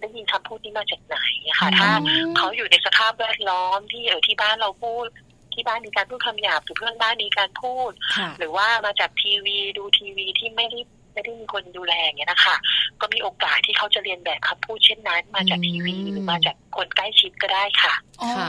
[0.00, 1.16] ได้ยินคำพูดนี้มาจากไหน
[1.48, 5.06] อะค่ะ ถ้าอืมเขาอยู่ในสภาพแวดล้อมที่เออที่บ้านเราพูด
[5.54, 10.80] ที่บ้านมีการพูดคำหยาบหรือเพื่อนบ้านมีการพูดค่ะหรือว่ามาจากทีวีดูทีวีที่ไม่ได้
[11.14, 12.56] ไม่ได้มีคนดูแลอย่างเงี้ยนะคะ
[13.00, 18.48] ก็มีโอกาสที่เขาจะเรียนแบบคำพูดเช่นนั้น มาจากทีวีอืมหรือมาจากคนใกล้ชิดก็ได้ค่ะอ๋อค่ะ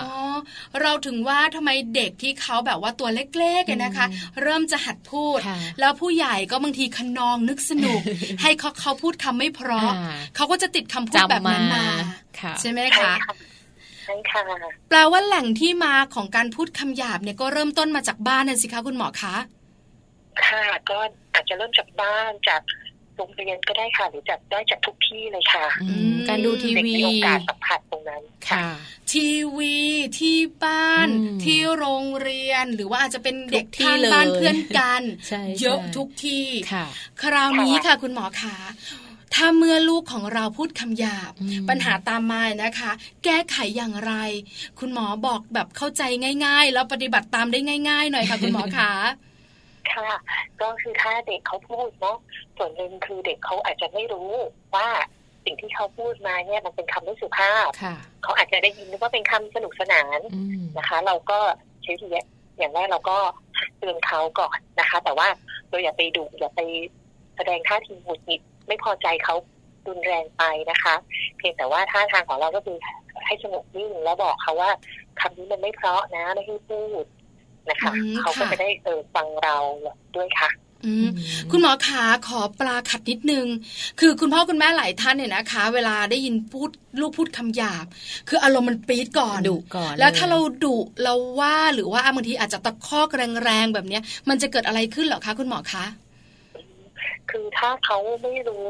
[0.81, 8.01] เราถึงว่าทำไมเด็กที่เขาแบบว่าตัวเล็กๆเนี่ยนะคะอืมเริ่มจะหัดพูดค่ะแล้วผู้ใหญ่ก็บางทีขนองนึกสนุก
[8.41, 11.85] ให้เขาเขาพูดคำไม่เพราะอ่าเขาก็จะติดคำพูดแบบจำมานั้นมา
[12.39, 13.35] ค่ะใช่ไหมใช่คะค่ะ
[14.03, 14.41] ใช่ค่ะ
[14.89, 19.35] แปลว่าแหล่งที่มาของการพูดคำหยาบเนี่ยก็เริ่มต้นมาจากบ้านน่ะสิคะคุณหมอคะ
[20.47, 20.97] ค่ะก็
[21.33, 22.61] อาจจะเริ่มจากบ้านจาก
[23.17, 28.67] โรงเรียนก็ได้ค่ะหรือจากได้จากทุกที่เลยค่ะอืมการดูทีเด็กวีมีโอกาสสัมผัสตรงนั้นค่ะ
[29.11, 29.77] ทีวี
[30.19, 36.85] ที่บ้านอืมที่โรงเรียนหรือว่าอาจจะเป็นเด็กทุกที่ข้างบ้านเลยเพื่อนกันใช่เยอะใช่ทุกที่ค่ะ
[37.21, 38.57] คราวนี้ค่ะคุณหมอคะ
[39.35, 42.91] ถ้าเมื่อลูกของเราพูดคำหยาบอืมปัญหาตามมานะคะ
[43.23, 44.13] แก้ไขอย่างไร
[44.79, 46.03] คุณหมอบอกแบบเข้าใจ
[46.45, 48.93] ง่าย ๆ แล้วปฏิบัติตามได้ง่าย ๆ หน่อยค่ะ คุณหมอคะ
[49.93, 50.09] ค่ะ
[50.61, 52.17] ก็คือถ้าเด็กเขาพูดเนาะ
[52.57, 54.29] ส่วนหนึ่งคือเด็กเขาอาจจะไม่รู้
[54.75, 54.87] ว่า
[55.45, 61.39] สิ่งที่เขาพูดมาเนี่ยมันเป็นคำไม่สุภาพค่ะเขาอาจจะได้ยินว่าเป็นคำสนุกสนานอืมนะคะ เราก็
[61.83, 62.07] ใช้ที
[62.57, 63.17] อย่างแรกเราก็
[63.77, 65.27] เตือนเขาก่อนนะคะ แต่ว่า
[65.69, 66.61] เราอย่าไปดุอย่าไป
[67.35, 69.35] แสดงท่าทีหงุดหงิดไม่พอใจเขา
[69.87, 70.95] รุนแรงไปนะคะ
[71.37, 72.77] เพียงแต่ว่าท่าทางของเราก็คือ
[73.25, 74.71] ให้สงบนิ่งแล้วบอกเขาว่า
[75.21, 77.05] คำนี้มันไม่เพราะนะไม่ให้พูด
[77.69, 79.57] นะคะอืมเขาก็ค่ะจะได้เออฟังเรา
[80.15, 80.51] ด้วยค่ะ
[80.85, 81.07] อืม
[81.51, 83.45] คุณหมอขาขอปลาขัดนิดนึง
[83.99, 86.69] คือคุณพ่อคุณแม่หลายท่านเนี่ยนะคะ เวลาได้ยินพูด
[87.01, 87.85] ลูกพูดคำหยาบ
[88.29, 93.09] คืออารมณ์มันปี๊ดก่อนดุก่อน แล้วถ้าลยเราดุเราว่าหรือว่าบางทีอาจจะตะคอก
[93.43, 95.85] แรงๆแบบเนี้ย มันจะเกิดอะไรขึ้นเหรอคะคุณหมอคะ
[97.31, 98.67] คือถ้าเขาไม่รู้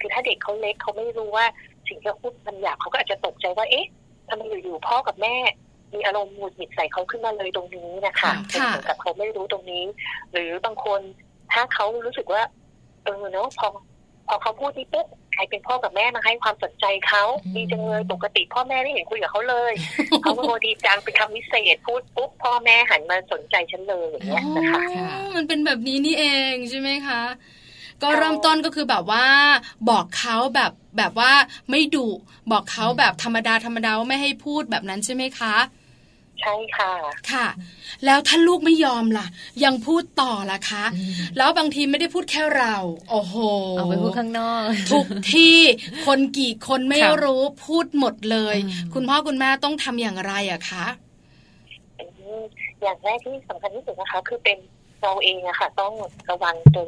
[0.00, 1.46] คือถ้าเด็กเขาเล็กเขาไม่รู้ว่า
[1.88, 3.86] สิ่งที่เขาพูดมันหยาบเขาก็อาจจะตกใจว่าเอ๊ะ
[4.28, 5.36] ทำไมอยู่ๆพ่อกับแม่
[5.94, 9.84] มีอารมณ์หงุดหงิดใส่เขาขึ้นมาเลยตรงนี้นะคะค่ะเป็นเหมือนกับเขาไม่รู้ตรงนี้
[10.32, 11.00] หรือบางคน
[11.52, 12.42] ถ้าเขารู้สึกว่า
[13.04, 13.68] เออเนาะพอ
[14.28, 19.72] พอเขาพูดนี่ปุ๊บใครเป็นพ่อกับแม่มาให้ความสนใจเขาอืมดีจังเลยปกติพ่อแม่ไม่เห็นคุยกับเขาเลย
[20.22, 27.22] เขาโมดีจังเป็นคำวิเศษพูดปุ๊บพ่อแม่หันมาสนใจฉันเลยอย่างเงี้ยนะคะอ๋อมันเป็นแบบนี้นี่เองใช่ไหมคะ
[28.02, 29.26] ก็ค่ะเริ่มต้นก็คือแบบว่า
[29.90, 31.32] บอกเขาแบบแบบว่า
[31.70, 32.08] ไม่ดุ
[32.52, 35.54] บอกเขาแบบธรรมดาธรรมดาว่าไม่ให้พูดแบบนั้นใช่ไหมคะ
[36.42, 36.92] ใช่ค่ะ
[37.32, 37.46] ค่ะ
[38.04, 39.26] แล้วถ้าลูกไม่ยอมล่ะ
[39.64, 42.74] ยังพูดต่อล่ะคะอืมแล้วบางทีไม่ได้พูดแค่เรา
[43.10, 43.34] โอ้โห
[43.72, 45.58] เอาไปพูดข้างนอก ทุกที่
[46.06, 50.86] คนกี่คนไม่ค่ะรู้พูดหมดเลยอืมคุณพ่อคุณแม่ต้องทำอย่างไรอะคะ
[51.98, 52.04] อื
[52.38, 52.40] ม
[52.82, 54.58] อย่างแรกที่สำคัญที่สุดนะคะ คือเป็น
[55.02, 55.92] เราเองอะค่ะ ต้อง
[56.30, 56.86] ระวังตัว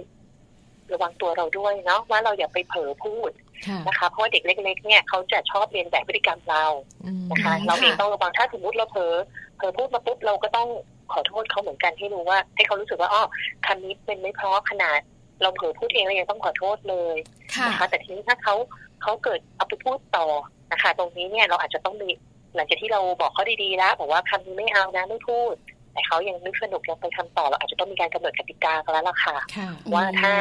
[0.92, 3.49] ระวังตัวเราด้วยเนาะว่าเราอย่าไปเผลอพูดค่ะ
[3.86, 6.64] นะคะเพราะว่าเด็กเล็ก ๆ เนี่ยเขาจะชอบเรียนแบบพฤติกรรมเรา
[7.04, 9.14] อืมนะคะอืมเราเองค่ะต้องระวังถ้าสมมติเราเผลอ
[9.56, 10.68] เผลอพูดมาปุ๊บเราก็ต้อง
[11.12, 13.22] ขอโทษเขาเหมือนกันให้รู้ว่า ให้เขารู้สึกว่าอ๋อ
[13.66, 14.98] คำนี้เป็นไม่เพราะขนาด
[15.42, 17.16] เราเผลอพูดเองเรายังต้องขอโทษเลย
[17.66, 18.54] นะคะแต่ทีนี้ถ้าเขา
[19.02, 20.26] เขาเกิดเอาไปพูดต่อ
[20.72, 22.08] นะคะ ตรงนี้เนี่ยเราอาจจะต้องมี
[22.54, 25.54] หลังจากที่เราบอกเขาดีๆแล้วบอกว่าคำนี้ไม่เอานะไม่พูด
[25.92, 29.36] แต่เขายังนึกสนุกยังไปทำต่อเราอาจจะต้องมีการกำหนดกติกากันแล้วล่ะค่ะ
[29.94, 30.32] ว่าถ้า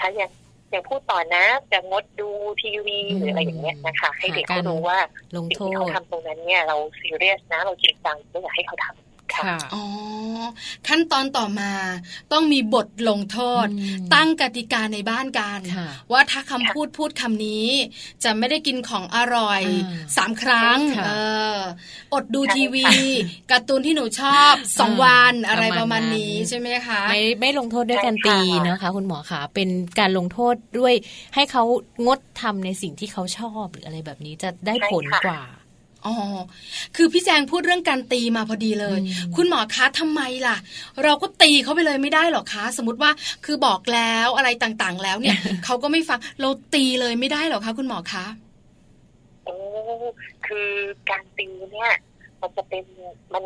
[0.00, 0.30] ถ้ายัง
[0.74, 2.28] ยังพูดต่อนะจะงดดู
[2.62, 4.98] ทีวีหรืออะไรอย่างเงี้ยนะคะ ให้เด็กเขารู้ว่า
[5.32, 9.84] สิ่งที่เขาทำตรงนั้นเนี่ยเราซีเรียสนะเราจริงจังไม่อยากให้เขาทำ ค่ะ อ๋อ
[10.88, 11.72] ขั้นตอนต่อมา
[12.32, 13.66] ต้องมีบทลงโทษ
[14.14, 15.60] ตั้งกติกาในบ้านกัน
[16.12, 17.68] ว่าถ้าคำพูดพูดคำนี้
[18.24, 19.62] จะไม่ได้กินของอร่อย
[20.16, 21.10] สามครั้งเอ
[21.56, 21.58] อ
[22.14, 22.86] อดดูทีวี
[23.50, 29.68] การ์ตูนที่หนูชอบสองวันอะไรประมาณนี้ใช่ไหมคะ ไม่ไม่ลงโทษด้วยการตีนะคะ คุณหมอคะเป็น
[29.98, 30.94] การลงโทษด้วย
[31.34, 31.64] ให้เขา
[32.06, 35.42] งดทำในสิ่งที่เขาชอบหรืออะไรแบบนี้จะได้ผลกว่า
[36.06, 36.14] อ๋อ
[36.96, 38.98] คือพี่แจงพูดเรื่องการตีมาพอดีเลย
[39.36, 40.56] คุณหมอคะทำไมล่ะ
[41.04, 43.10] เราก็ตีเขาไปเลยไม่ได้หรอคะ สมมติว่า
[43.44, 48.24] คือบอกแล้วอะไรต่างๆ แล้วเนี่ยเขาก็ไม่ฟังเราตีเลยไม่ได้หรอคะคุณหมอคะ
[49.44, 49.56] โอ้
[50.46, 50.68] คือ
[51.10, 51.92] การตีเนี่ย
[52.40, 52.84] มันจะเป็น
[53.34, 53.44] มัน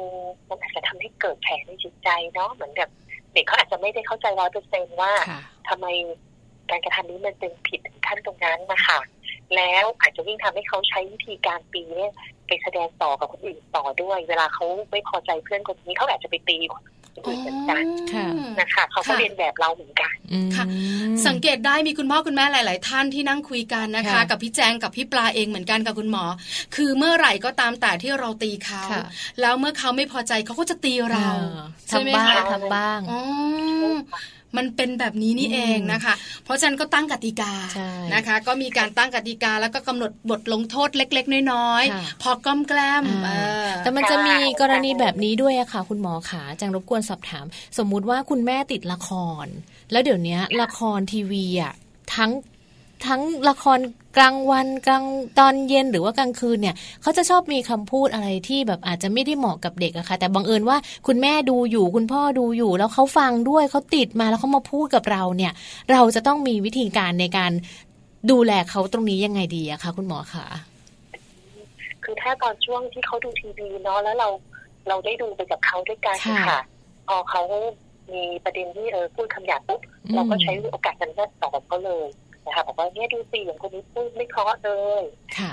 [0.49, 2.91] มันอาจจะทำให้เกิดแผลในจิตใจเนาะเหมือนแบบ
[3.33, 5.13] เด็กเขาอาจจะไม่ได้เข้าใจร้อยเปอร์เซนว่า
[5.69, 5.87] ทำไม
[6.71, 8.99] การกระทำนี้มันเป็นผิดขั้นตรงนั้นนะคะ
[9.57, 12.13] แล้วอาจจะยิ่งทำให้เขาใช้วิธีการปีเนี่ย
[12.47, 17.85] ไปแสดงต่อกับคนอื่นต่อด้วย เวลาเขาไม่พอใจเพื่อนคนนี้เขาอาจจะไปตีคนอื่นเหมือนกัน
[18.61, 20.13] นะคะเขาก็เรียนแบบเราเหมือนกัน
[20.57, 20.65] ค่ะ
[21.27, 26.25] สังเกตได้มีคุณพ่อคุณแม่หลาย ๆ ท่านที่นั่งคุยกันนะคะ กับพี่แจงกับพี่ปลาเองเหมือนกันกับคุณหมอ
[26.77, 28.83] คือเมื่อไหร่ก็ตามแต่ที่เราตีเขา
[29.41, 31.29] แล้วเมื่อเขาไม่พอใจเขาก็จะตีเรา
[31.89, 33.01] ใช่ไหมคะทำบ้าง
[34.57, 37.53] มันเป็นแบบนี้นี่เองนะคะ เพราะฉะนั้นก็ตั้งกติกา
[38.15, 43.05] นะคะ ก็มีการตั้งกติกาแล้วก็กำหนดบทลงโทษเล็ก ๆ น้อยๆพอก้มแกล้ม
[43.83, 47.47] แต่มันจะมีกรณีแบบนี้ด้วยอะค่ะ คุณหมอขาจังรบกวนสอบถาม
[47.79, 49.11] สมมุติว่าคุณแม่ติดละค
[49.45, 49.47] ร
[49.93, 51.73] แล้วเดี๋ยวนี้ละครทีวีอะ
[52.15, 52.31] ทั้ง
[53.05, 53.79] ทั้งละคร
[54.17, 55.05] กลางวันกลาง
[55.39, 65.53] ตอนเย็นหรือว่ากลางคืนเนี่ยเขาจะชอบมีคำพูดอะไรที่แบบอาจจะไม่ได้เหมาะกับเด็กอะค่ะ แต่บังเอิญว่าคุณแม่ดูอยู่คุณพ่อดูอยู่ แล้วเขาฟังด้วยเขาติดมาแล้วเขามาพูดกับเราเนี่ย
[65.93, 67.53] เราจะต้องมีวิธีการในการ
[68.31, 70.47] ดูแลเขาตรงนี้ยังไงดีอะคะคุณหมอคะ
[72.05, 74.29] คือถ้าตอนช่วงที่เขาดูทีวีเนาะแล้วเรา
[74.89, 76.17] เราได้ดูไปกับเขาด้วยกัน
[76.49, 76.61] ค่ะ
[77.09, 77.43] พอเขา
[78.13, 79.81] มีประเด็นที่เออพูดคำหยาบปุ๊บ
[80.15, 82.07] เราก็ใช้โอกาสนั้นตอบเขาเลย
[82.47, 85.03] นะคะบอกว่าเนี่ยดูสิอย่างคนนี้พูดไม่เพราะเลย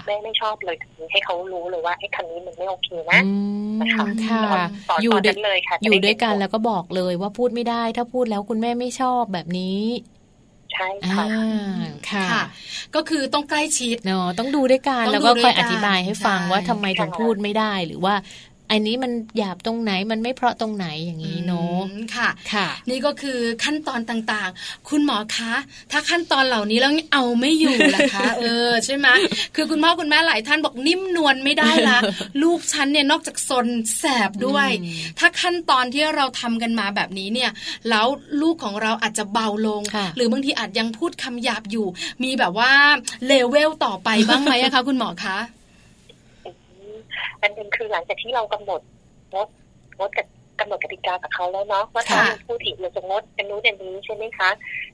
[0.05, 0.75] แม่ไม่ชอบเลย
[1.11, 3.19] ให้เขารู้เลยว่าไอ้คำนี้มันไม่โอเคนะ
[3.81, 4.05] นะคะ
[5.03, 9.81] อยู่ด้วยเลยค่ะอยู่ด้วยกันแล้วก็บอกเลยว่าพูดไม่ได้ ถ้าพูดแล้วคุณแม่ไม่ชอบแบบนี้
[10.73, 11.25] ใช่ค่ะ
[12.11, 12.43] ค่ะ
[12.95, 18.15] ก็คือต้องใกล้ชิดเนาะต้องดูด้วยกันแล้วก็คอยอธิบายให้ฟังว่าทำไมถึงพูดไม่ได้หรือว่า
[18.73, 21.79] อันนี้มันหยาบตรงไหนมันไม่เพราะตรงไหนอย่างนี้เนาะ
[22.15, 25.53] ค่ะค่ะ นี่ก็คือขั้นตอนต่างๆ คุณหมอคะ
[25.91, 29.07] ถ้าขั้นตอนเหล่านี้แล้วเอาไม่อยู่ล่ะคะเออใช่ไหม
[29.55, 31.97] คือคุณพ่อคุณแม่หลายท่านบอกนิ่มนวลไม่ได้ละ
[32.43, 34.69] ลูกฉันเนี่ยนอกจากซนแสบด้วย
[35.19, 37.51] ถ้าขั้นตอนที่เราทำกันมาแบบนี้เนี่ย
[37.89, 38.07] แล้ว
[38.41, 39.81] ลูกของเราอาจจะเบาลง
[40.15, 41.87] หรือบางทีอาจยังพูดคำหยาบอยู่
[42.23, 42.71] มีแบบว่า
[43.27, 45.37] เลเวลต่อไปบ้างไหมคะคุณหมอคะ
[47.41, 48.81] อันหนึ่งคือหลังจากที่เรากำหนด
[49.33, 49.47] งด
[49.99, 50.27] งดกับ
[50.59, 54.49] กำหนดกติกากับเขาแล้วเนาะว่าถ้าพูดอีกเราจะงดเป็นนู้นเป็นนี้ใช่ไหมคะ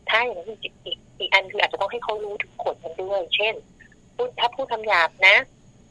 [0.10, 0.74] ถ้าอย่างนี้อีก
[1.20, 3.54] อีกอันคืออาจจะต้องให้เขารู้ถึงผลมันด้วย เช่น
[4.16, 5.36] พูดถ้าพูดคำหยาบนะ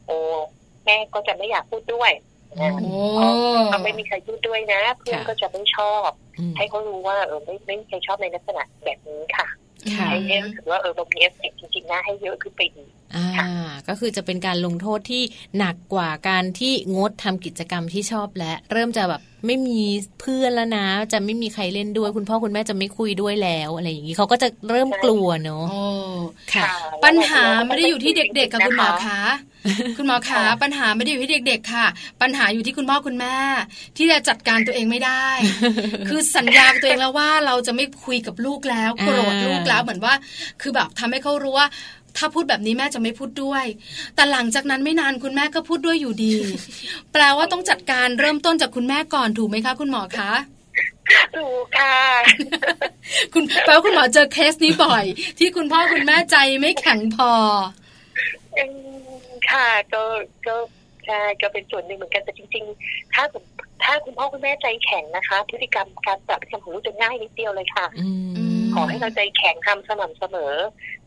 [0.05, 0.17] โอ้
[0.85, 2.11] แม่ก็จะไม่อยากพูดด้วย
[3.67, 6.09] เขาไม่มีใครพูดด้วยนะ เพื่อนก็จะไม่ชอบ
[6.57, 9.47] ให้เขารู้ว่าเออไม่ไม่มีใครชอบในลักษณะแบบนี้ค่ะ
[10.09, 13.49] ให้เยอะถือว่าเออเรามีเอฟเฟกจริงๆนะให้เยอะขึ้นไปอีกอ่า
[13.89, 15.23] ก็คือจะเป็นการลงโทษที่
[15.57, 19.81] หนักกว่าการที่งดทำกิจกรรมที่ชอบและเริ่มจะแบบไม่มี
[20.19, 25.65] เพื่อนแล้วนะ จะไม่มีใครเล่นด้วย คุณพ่อคุณแม่จะไม่คุยด้วยแล้วอะไรอย่างนี้เขาก็จะเริ่มกลัวเนาะ
[26.53, 26.65] ค่ะ
[27.05, 29.21] ปัญหาไม่ได้อยู่ที่เด็ก ๆ กับคุณหมอคะ
[29.97, 31.85] คุณหมอคะปัญหาไม่ได้อยู่ที่เด็ก ๆ ค่ะ
[32.21, 33.35] ปัญหาอยู่ที่คุณพ่อคุณแม่
[33.97, 35.25] ที่จะจัดการตัวเองไม่ได้
[36.09, 40.13] คือสัญญาตัวเองแล้วว่าเราจะไม่คุยกับลูกแล้วโกรธลูกแล้วเหมือนว่า
[40.61, 41.67] คือแบบทำให้เขารู้ว่า
[42.17, 43.65] ถ้าพูดแบบนี้แม่จะไม่พูดด้วย
[44.15, 46.35] แต่หลังจากนั้นไม่นานคุณแม่ก็พูดด้วยอยู่ดี
[47.13, 50.31] แปลว่าต้องจัดการเริ่มต้นจากคุณแม่ก่อนถูกไหมคะคุณหมอคะ
[51.37, 51.99] ถูกค่ะ
[53.33, 55.05] คุณแปลว่าคุณหมอเจอเคสนี้บ่อย
[55.39, 57.31] ที่คุณพ่อคุณแม่ใจไม่แข็งพอ
[59.51, 60.03] ค่ะก็
[60.47, 60.55] ก็
[61.05, 63.23] ใช่ก็เป็นส่วนหนึ่งเหมือนกันแต่จริง ๆ ถ้า
[63.83, 68.09] ถ้าคุณพ่อคุณแม่ใจแข็งนะคะ พฤติกรรมการปรับพฤติกรรมของลูกจะง่ายนิดเดียวเลยค่ะ อื
[68.45, 70.53] ม ขอให้เราใจแข็งทำสม่ำเสมอ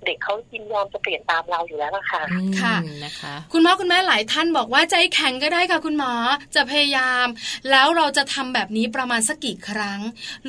[0.04, 6.12] เด็กเขายินยอมจะเปลี่ยนตามเราอยู่แล้วล่ะค่ะอืมค่ะนะคะ คุณพ่อคุณแม่หลายท่านบอกว่าใจแข็งก็ได้ค่ะคุณหมอ
[6.54, 7.26] จะพยายาม
[7.70, 10.00] แล้วเราจะทำแบบนี้ประมาณสักกี่ครั้ง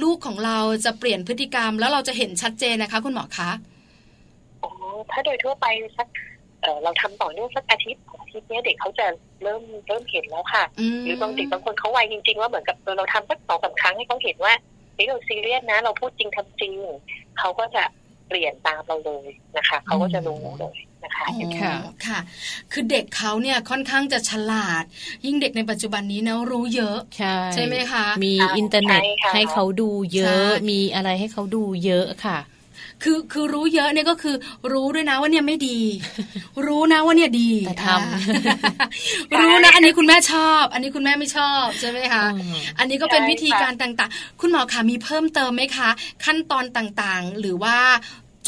[0.02, 3.52] ลูกของเราจะเปลี่ยนพฤติกรรม แล้วเราจะเห็นชัดเจนนะคะ คุณหมอคะ
[4.64, 4.72] อ๋อ
[5.12, 5.66] ถ้าโดยทั่วไป
[5.98, 6.08] สัก
[6.62, 9.06] เอ่อเราทำต่อเนื่องสักอาทิตย์อาทิตย์เนี้ยเด็กเขาจะ
[9.44, 10.64] เริ่มเริ่มเห็นแล้วค่ะ
[10.98, 14.54] มหรือบางเด็กบางคนเขาไวจริง ๆ ว่าเหมือนกับเออเราทำสักสองสามครั้งให้เขาเห็นว่า
[14.94, 16.72] เฮ้ยเราซีเรียสนะ เราพูดจริงทำจริง
[17.40, 17.84] เขาก็จะ
[18.28, 19.28] เปลี่ยนตามเราเลย
[19.58, 21.74] นะคะ เขาก็จะรู้เลยนะคะอ๋อค่ะ
[22.08, 22.20] ค่ะ
[22.72, 24.84] คือเด็กเขาเนี่ยค่อนข้างจะฉลาด
[25.26, 32.38] ยิ่งเด็กในปัจจุบันนี้นะรู้เยอะใช่ใช่ไหมคะ มีอินเทอร์เน็ตใช่ค่ะให้เขาดูเยอะใช่มีอะไรให้เขาดูเยอะค่ะ
[33.04, 34.36] คือคือรู้เยอะเนี่ยก็คือ
[34.74, 35.80] รู้ด้วยนะว่าเนี่ยไม่ดี
[36.68, 38.02] รู้นะว่าเนี่ยดีแต่ทำอ่า
[39.42, 45.90] รู้นะ อันนี้คุณแม่ชอบ อันนี้คุณแม่ไม่ชอบใช่ไหมคะอืมอันนี้ก็เป็นใช่วิธีการต่างๆ คุณหมอคะมีเพิ่มเติมไหมคะ
[46.26, 47.78] ขั้นตอนต่างๆ หรือว่า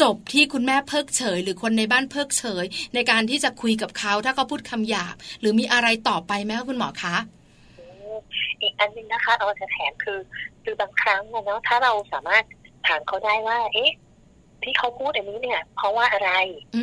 [0.02, 2.64] จบที่คุณแม่เพิกเฉย หรือคนในบ้านเพิกเฉย
[2.94, 7.16] ในการที่จะคุยกับเขาถ้าเขาพูดคำหยาบ หรือมีอะไรต่อไปไหมคะคุณหมอคะ
[8.62, 10.20] อีกอันหนึงนะคะเอาจะแถมคือ
[10.64, 12.44] คือบางครั้งอะเนาะถ้าเราสามารถ
[12.86, 13.90] ถามเขาได้ว่า เอ๊ะ
[14.64, 16.30] ที่เขาพูดอันนี้เนี่ยเพราะว่าอะไร
[16.76, 16.82] อื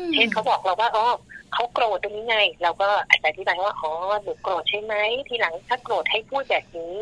[0.00, 1.06] มเช่นเขาบอกเราว่าอ๋อ
[1.54, 3.90] เขาโกรธตรงนี้ไง เราก็อาจจะอธิบายว่าอ๋อ
[4.22, 4.94] หนูโกรธใช่ไหม
[5.28, 6.94] ทีหลังถ้าโกรธให้พูดแบบนี้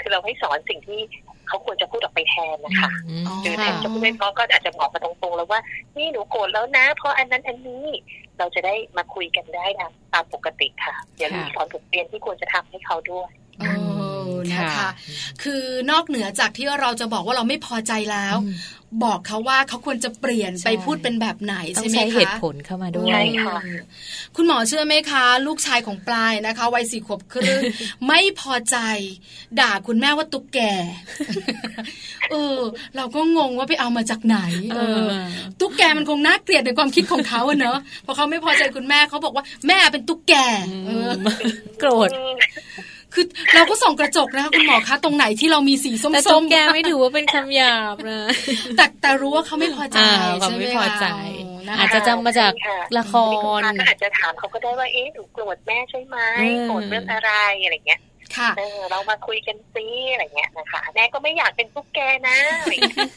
[0.00, 1.00] คือเราให้สอนสิ่งที่
[1.48, 5.60] เขาควรจะพูดออกไปแทนนะคะอืมอ๋อหรือแทค่ะนจะพูดไม่เพราะก็อาจจะบอกมาตรงๆแล้วว่า
[5.96, 7.84] นี่หนูโกรธแล้วนะ เพราะอันนั้นอันนี้
[8.38, 13.64] เราจะได้มาคุยกันได้นะตามปกติค่ะอย่าลืมสอนบทเรียนที่ควรจะทำให้เขาด้วยเอ
[14.05, 14.05] อ
[14.54, 14.90] นะคะ
[15.42, 18.56] คือนอกเหนือจากที่เราจะบอกว่าเราไม่พอใจแล้วอืม
[19.04, 23.80] บอกเขาว่าเขาควรจะเปลี่ยนใช่ไปพูดเป็นแบบไหนต้อใช่งไหมใช้คะเหตุผลเข้ามาด้วยใช่ค่ะเออ
[24.36, 27.60] คุณหมอเชื่อไหมคะ ลูกชายของปลายนะคะวัยสี่ขวบครึ่ง
[28.08, 28.76] ไม่พอใจ
[29.60, 30.58] ด่าคุณแม่ว่าตุ๊กแก
[32.30, 32.58] เออ
[32.96, 34.38] เราก็งงว่าไปเอามาจากไหน
[34.74, 35.06] เออ
[35.60, 40.34] ตุ๊กแกมันคงน่าเกลียดในความคิดของเขาอะเนอะเพราะเขาไม่พอใจคุณแม่เขาบอกว่าแม่เป็นตุ๊กแก
[40.86, 41.10] เออ
[41.80, 42.10] โกรธ
[43.16, 51.06] คือเราก็ส่องกระจกนะคะคุณหมอคะตรงไหนที่เรามีสีส้แต่ตุ๊มกแกไม่ถือว่าเป็นคำหยาบนะๆแต่แต่รู้ว่าเขาไม่พอใจอ่าความใช่ไหมไม่คะพอใจ
[51.68, 53.14] นะคะอาจจะจำมาจากค่ละค
[53.58, 57.30] รก็อาจจะถามเขาก็ได้ว่าเอ๊ะหนูโกรธแม่ใช่ไหมอืมโกรธเรื่องอะไร
[57.64, 58.00] อะไรเงี้ย
[58.36, 61.98] ค่ะเออเรามาคุยกันซิอะไรเงี้ยนะคะแม่ก็ไม่อยากเป็นตุ๊กแก
[62.28, 63.08] นะอะไรเงี้ย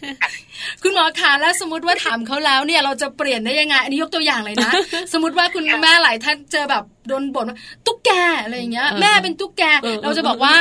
[0.83, 4.71] คุณหมอคะแล้วสมมติว่าถามเขาแล้วเนี่ยเราจะเปลี่ยนได้ยังไงอันนี้ยกตัวอย่างเลยนะ
[5.13, 8.11] สมมติว่าคุณแม่หลายท่านเจอแบบ โดนบ่นว่าตุ๊กแก
[8.43, 10.55] อะไรอย่างเงี้ยเออแม่เป็นตุ๊กแกเออเราจะบอกว่า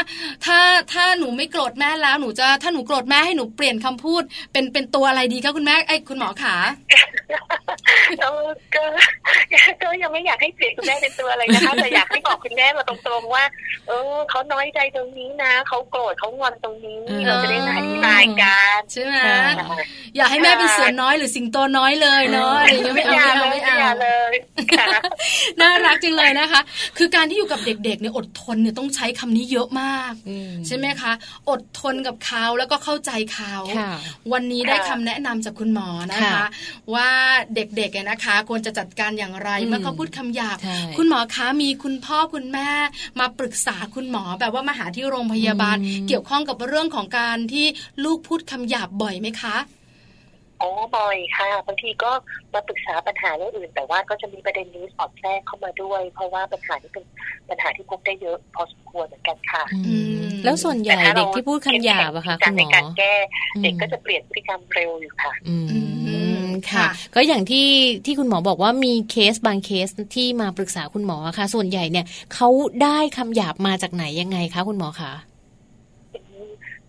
[0.45, 0.59] ถ้า
[0.93, 4.23] ถ้าหนูไม่โกรธแม่แล้วหนูจะถ้าหนูโกรธแม่ให้หนูเปลี่ยนคำพูด
[4.53, 6.57] เป็นเป็นตัวอะไรดีคะคุณแม่ไอ้ยคุณหมอขา
[8.21, 8.85] เออก็
[9.83, 13.45] ก็ยังไม่อยากให้เปลี่ยนคุณแม่เป็นตัวอะไรนะคะแต่อยากให้บอกคุณแม่มาตรงๆว่า
[13.89, 19.79] เออเขาน้อยใจตรงนี้นะเขาโกรธเขางอนตรงนี้เออเราจะได้มาอธิบายกันใช่ไหมค่ะ
[20.17, 24.35] อย่าให้แม่เป็นเสือน้อยหรือสิงโตน้อยเลยเนาะอะไรอย่างเงี้ยไม่เอาอย่าไม่เลเอายไม่อย่าเอาเลย
[24.79, 24.87] ค่ะ
[25.61, 26.61] น่ารักจังเลยนะคะ
[26.99, 31.13] คือการที่อยู่กับเด็กๆเนี่ยอดทนเนี่ยต้องใช้คำนี้เยอะมากอืมใช่ไหมคะ
[31.51, 33.93] อดทนกับเขาแล้วก็เข้าใจเขาค่ะ
[34.33, 36.47] วันนี้ได้ค่ะคำแนะนำจากคุณหมอนะคะค่ะ
[36.95, 37.11] ว่า
[37.55, 42.69] เด็กๆเนี่ยนะคะ ควรจะจัดการอย่างไรอืมเมื่อเขาพูดคำหยาบใช่คุณหมอคะมีคุณพ่อคุณแม่
[43.21, 47.67] มาปรึกษาคุณหมอแบบว่ามาหาที่โรงพยาบาลอืมเกี่ยวข้องกับเรื่องของการที่
[48.05, 49.57] ลูกพูดคำหยาบบ่อยไหมคะ
[50.63, 52.11] อ๋อบ่อยค่ะบางทีก็
[52.55, 57.05] มาปรึกษาปัญหาเรื่องอื่น แต่ว่าก็จะมีประเด็นนี้สอดแทรกเข้ามาด้วย เพราะว่าปัญหานี้เป็น
[57.49, 63.15] ปัญหาที่พบได้เยอะพอสมควรเหมือนกันค่ะอืมแล้วส่วนใหญ่แต่ถ้าเด็เรากที่พูดคำหยาบอะค่ะเข้คุมณแข็หงมอในการแก้
[63.63, 65.79] เด็กอืมก็จะเปลี่ยนพฤติกรรมเร็วอยู่ค่ะ อือื
[66.45, 67.69] มมค่ะค่ะ ก็อย่างที่
[68.05, 72.49] ที่คุณหมอบอกว่ามีเคสบางเคสที่มาปรึกษาคุณหมออะค่ะ ส่วนใหญ่เนี่ยเขา
[72.83, 75.13] ได้คำหยาบมาจากไหนยังไงคะคุณหมอคะ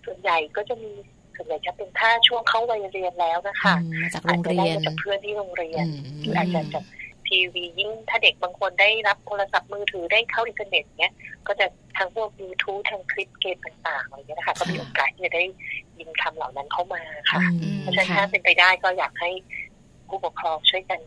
[0.06, 0.92] ส่วนใหญ่ก็จะมี
[1.40, 6.86] ส่วนใหญ่จะเป็นถ้าช่วงเข้าวัยเรียนแล้วนะคะอืมมาจากโรอาจงจะเรีได้ยนมาจากเพื่อนที่โรงเรียนอืมหรืออาจจะจาก
[7.28, 11.14] ทีวียิ่งถ้าเด็กบางคนได้รับโทรศัพท์มือถือได้เข้าอินเทอร์เน็ตเนี้ย
[11.48, 11.66] ก็จะ
[11.98, 15.44] ทางพวก YouTube ทางคลิปเกมต่างๆอะไรเงี้ยนะคะก็มีโอกาสที่จะได้
[16.00, 19.32] ยินคำเหล่านั้นเข้ามาค่ะอืมเพราะฉะนั้นค่ะถ้าเป็นไปได้ก็อยากให้
[20.08, 21.00] ผู้ปกครองช่วยกัน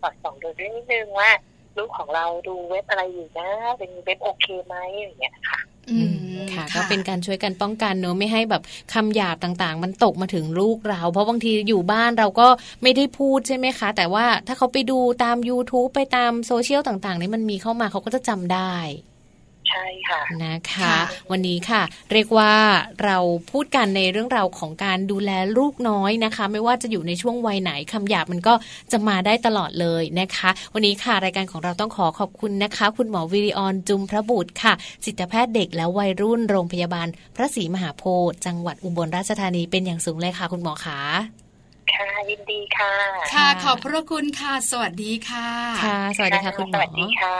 [0.00, 1.30] สอดส่องดูด้วยนิดนึงว่า
[1.76, 5.60] ลูกของเราดูเว็บอะไรอยู่นะเป็นเว็บโอเคไหมอย่างเงี้ยค่ะ
[5.90, 6.17] อืม
[6.54, 8.62] ค่ะ ก็เป็นการช่วยกันป้องกันเนอะไม่ให้แบบ
[8.94, 12.48] คำหยาบต่างๆ มันตกมาถึงลูกเรา เพราะบางทีอยู่บ้านเราก็
[12.82, 18.74] ไม่ได้พูดใช่ไหมคะ แต่ว่าถ้าเขาไปดูตาม YouTube ไปตามโซเชียลต่างๆนี่มันมีเข้ามาเขาก็จะจำได้
[19.68, 20.98] ใช่ค่ะนะคะค่ะ
[21.30, 22.52] วันนี้ค่ะ เรียกว่า
[23.04, 23.18] เรา
[23.50, 28.54] พูดกันในเรื่องราวของการดูแลลูกน้อยนะคะ ไม่ว่าจะอยู่ในช่วงวัยไหนคำหยาบมันก็
[28.92, 34.72] จะมาได้ตลอดเลยนะคะ วันนี้ค่ะ รายการของเราต้องขอขอบคุณนะคะ คุณหมอวิริออนจุมพระบุตรค่ะ
[35.04, 40.98] จิตแพทย์เด็กและวัยรุ่นโรงพยาบาล พระศรีมหาโพธิ์จังหวัดอุบลราชธานีเป็นอย่างสูงเลยค่ะ คุณหมอขา
[42.30, 42.92] ยินดีค่ะ
[43.34, 45.48] ค่ะ ขอบพระคุณค่ะ สวัสดีค่ะ
[45.84, 47.38] ค่ะ สวัสดีค่ะคุณหมอสวัสดีค่ะ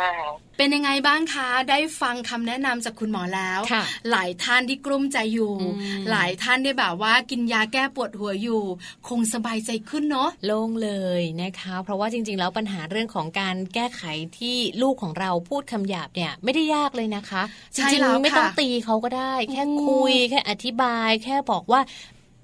[0.59, 5.69] เป็นยังไงบ้างคะ ได้ฟังคำแนะนำจากคุณหมอแล้วค่ะหลายท่านที่กลุ้มใจอยู่อื
[6.01, 8.63] มหลายท่านได้แบบว่ากินยาแก้ปวดหัวอยู่
[9.09, 10.91] คงสบายใจขึ้นเนาะ โล่งเล
[11.21, 14.03] ยนะคะ เพราะว่าจริง ๆ แล้วปัญหาเรื่องของการแก้ไข
[14.39, 17.43] ที่ลูกของเราพูดคำหยาบเนี่ยไม่ได้ยากเลยนะคะ
[17.77, 21.81] จใช่ริงแล้วๆไม่ต้องค่ะตีเขาก็ได้ แค่อืมคุย แค่อธิบาย แค่บอกว่า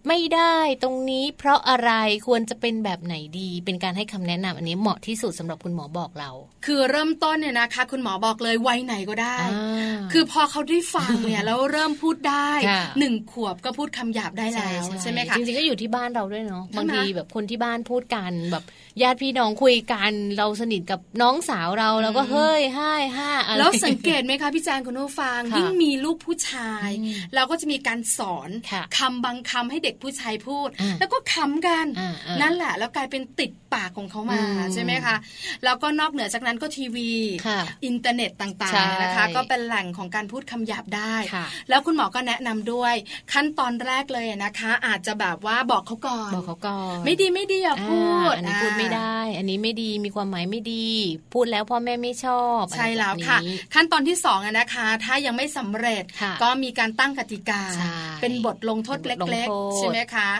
[0.08, 1.90] ไม่ได้ตรงนี้เพราะอะไร
[2.26, 6.30] ควรจะเป็นแบบไหนดี เป็นการให้คำแนะนำอันนี้เหมาะที่สุดสำหรับคุณหมอบอกเรา
[6.66, 18.64] คือเริ่มต้นเนี่ยนะคะ คุณหมอบอกเลยวัยไหนก็ได้อ่าคือพอเขาได้ฟังเนี่ยแล้วเริ่มพูดได้ค่ะหนึ่งขวบก็พูดคำหยาบได้แล้วใช่ไหมคะจริงๆก็อยู่ที่บ้านเราด้วยเนาะใช่ไหมบางทีแบบคนที่บ้านพูดกันแบบ
[19.02, 35.16] ญาติพี่น้องคุยกันเราสนิทกับน้องสาวเราเราก็อืมเฮ้ยห้ายห้าอะไรแล้วสังเกตไหมคะพี่แจงคุณผู้ฟังค่ะยิ่งมีลูกผู้ชายอืมเราก็จะมีการสอนค่ะคำบางคำให้เด็กผู้ชายพูดอ่าแล้วก็ขำกันอ่าอ่านั่นแหละ แล้วกลายเป็นติดปากของเขามาอืมใช่ไหมคะ
[35.64, 37.10] แล้วก็นอกเหนือจากนั้นก็ทีวี
[37.46, 42.94] ค่ะอินเทอร์เน็ตต่างใช่ๆนะคะ ก็เป็นแหล่งของการพูดคำหยาบได้ค่ะแล้วคุณหมอก็แนะนำด้วย
[43.32, 50.88] ขั้นตอนแรกเลยนะคะ อาจจะแบบว่าบอกเขาก่อนบอกเขาก่อนไม่ดีไม่ดีอย่าพูดอ่าอันนี้พูดไม่ได้ อันนี้ไม่ดีมีความหมายไม่ดี
[51.34, 60.30] พูดแล้วพ่อแม่ไม่ชอบ ใช่แล้วอะไรแบบนี้ค่ะ ขั้นตอนที่สองอะนะคะ ถ้ายังไม่สำเร็จค่ะก็มีการตั้งกติกาใช่เป็นบทลงโทษเป็นเบทลงโทษเล็กๆใช่ไหมคะ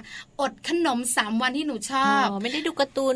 [0.40, 3.14] อดขนมสามวันที่หนูชอบอ๋อไม่ได้ดูการ์ตูน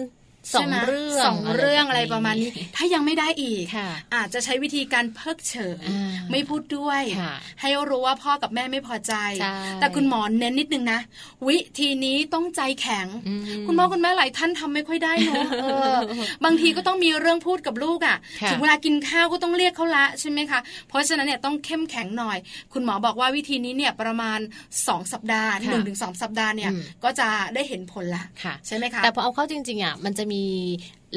[0.55, 11.01] สองใช่ไหมเรื่องสองเรื่องอะไรแบบประมาณนี้ ถ้ายังไม่ได้อีกค่ะอาจจะใช้วิธีการเพิกเฉยอ่าไม่พูดด้วยค่ะให้รู้ว่าพ่อกับแม่ไม่พอใจใช่แต่คุณหมอเน้นนิดนึงนะ
[11.49, 15.97] วิธีนี้ต้องใจแข็งอืมคุณพ่อคุณแม่หลายท่านทำไม่ค่อยได้เนอะเออ
[16.45, 22.39] บางทีก็ต้องมีเรื่องพูดกับลูกอะค่ะถึงเวลากินข้าวก็ต้องเรียกเขาละใช่ไหมคะเพราะฉะนั้นเนี่ยต้องเข้มแข็งหน่อย
[22.73, 24.39] คุณหมอบอกว่าวิธีนี้เนี่ยประมาณ
[24.77, 30.38] 2 สัปดาห์ค่ะหนึ่งถึงสองสัปดาห์เนี่ยอืมก็จะได้เห็นผลละค่ะใช่ไหมคะแต่พอเอาเข้าจริงๆอะมันจะมี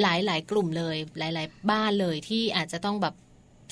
[0.02, 3.16] หลายหลาย ๆ กลุ่มเลย หลาย ๆ บ้านเลยที่อาจจะต้องแบบ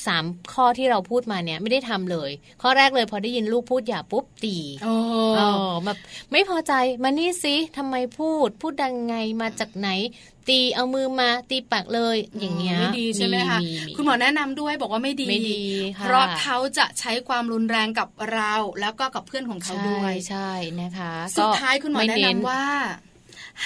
[0.07, 2.29] สามข้อที่เราพูดมาเนี่ยไม่ได้ทำเลย
[2.61, 4.95] ข้อแรกเลยพอได้ยินลูกพูดอย่าปุ๊บตีโอ้
[5.39, 5.49] อ๋อ
[5.85, 5.97] แบบ
[6.31, 6.73] ไม่พอใจ
[7.03, 9.89] มานี่สิทำไมพูด พูดดังไงมาจากไหน
[10.49, 15.61] ตีเอามือมาตีปากเลยอย่างเงี้ยไม่ดีใช่ไหมคะมีคุณหมอแนะนำด้วยบอกว่าไม่ดีไม่ดี
[15.97, 22.63] ค่ะเพราะเขาจะใช้ความรุนแรงกับเราแล้วก็กับเพื่อนของเขาด้วยใช่ใช่นะคะ สุดท้ายคุณหมอไแนะนำว่า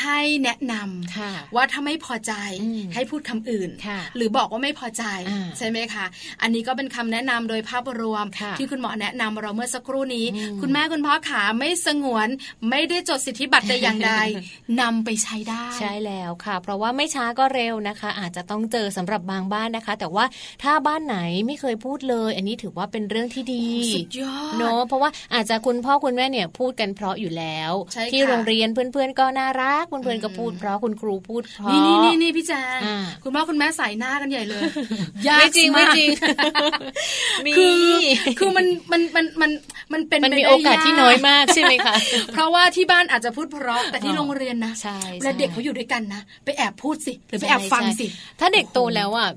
[0.01, 6.05] ให้แนะนำค่ะว่าถ้าไม่พอใจอืมให้พูดคำอื่นค่ะหรือบอกว่าไม่พอใจอ่าใช่ไหมคะ
[6.41, 12.27] อันนี้ก็เป็นคำแนะนำโดยภาพรวมค่ะที่คุณหมอแนะนำเราเมื่อสักครู่นี้อืมคุณแม่คุณพ่อขาไม่สงวน
[12.69, 14.13] ไม่ได้จดสิทธิบัตรแต่อย่างใด
[14.81, 20.25] นำไปใช้ได้ ใช่แล้วค่ะ เพราะว่าไม่ช้าก็เร็วนะคะ อาจจะต้องเจอสำหรับบางบ้านนะคะ แต่ว่า
[20.63, 21.17] ถ้าบ้านไหน
[21.47, 23.65] ไม่เคยพูดเลย อันนี้ถือว่าเป็นเรื่องที่ดี
[23.95, 34.61] สุดยอดเนาะเพราะว่าอาจจะคุณพ่อคุณแม่เนี่ยพูดกันเพราะอยู่แล้วใช่ค่ะที่โรงเรียนเพื่อนๆก็น่ารักเพื่อนๆก็พูดเพราะคุณครูพูดเพราะนี่นี่นี่นี่พี่แจงอ่าคุณพ่อคุณแม่ใส่หน้ากันใหญ่เลย
[35.27, 36.09] ยากไม่จริงากไม่จริง
[37.45, 37.91] มีคือ
[38.39, 39.51] คือมันมันมันมัน
[39.93, 41.95] มันเป็นมันไปมีได้โอกาสที่น้อยมากใช่ไหมคะ
[42.33, 48.05] เพราะว่าที่บ้านอาจจะพูดเพราะแต่ที่อ๋อโรงเรียนนะใช่เวลาเด็กเขาอยู่ด้วยกันนะ ไปแอบพูดสิหรือไปแอบฟังสิ
[48.39, 49.29] ถ้าเด็กโตแล้วอะ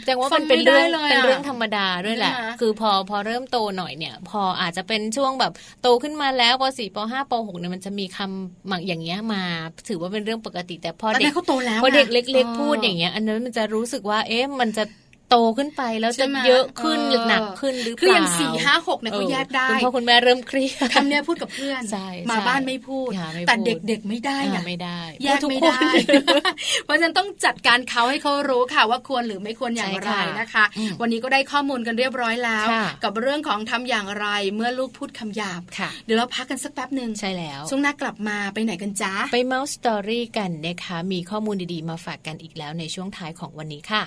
[0.00, 5.52] แสดงว่าฟัมันงเป็นเรื่องไม่ได้เลยอะเป็นเรื่องธรรมดาด้วยแหละใช่ไหมคือพอพอเริ่มโตหน่อยเนี่ย พออาจจะเป็นช่วงแบบ
[5.82, 9.42] โตขึ้นมาแล้วปสี่ปห้าปหกเนี่ยมันจะมีคำหมักอย่างเงี้ยมา
[9.88, 14.84] ถือว่าเป็นเรื่องปกติแต่พอตอนเด็นั้กนเขาโตแล้วพอเด็กนะเล็ก ๆ พูดอย่างเงี้ย อันนั้นมันจะรู้สึกว่าเอ๊ะมันจะ
[15.30, 26.40] โตขึ้นไปแล้วใช่จะไหมเยอะขึ้นเออหรือหนักขึ้นหรือเปล่าคืออย่างสี่ห้าหกเนี่ยเขาแยกได้คุณพ่อคุณแม่เริ่มเครียดคำเนี้ยพูดกับเพื่อนใช่มาใช่บ้านไม่พูดอย่าไม่แต่พูดเด็กๆไม่ได้อ่านะไม่ได้แยกพูไม่ทุได้คน
[26.84, 44.04] เพราะฉะนั้นต้องจัดการเขาให้เขารู้ค่ะว่าควรหรือไม่ควรอย่างใช่ไรค่ะนะคะอืมวันนี้ก็ได้ข้อมูลกันเรียบร้อยแล้วค่ะกับเรื่องของทำอย่างไรเมื่อลูกพูดคำหยาบค่ะเดี๋ยวเราพักกันสักแป๊บหนึ่งใช่แล้วช่วงหน้ากลับมาไปไหนกันจ้าไปเมาส์สตอรี่กันนะคะมีข้อมูลดีๆมาฝากกันอีกแล้วในช่วงท้ายของวันนี้ค่ะ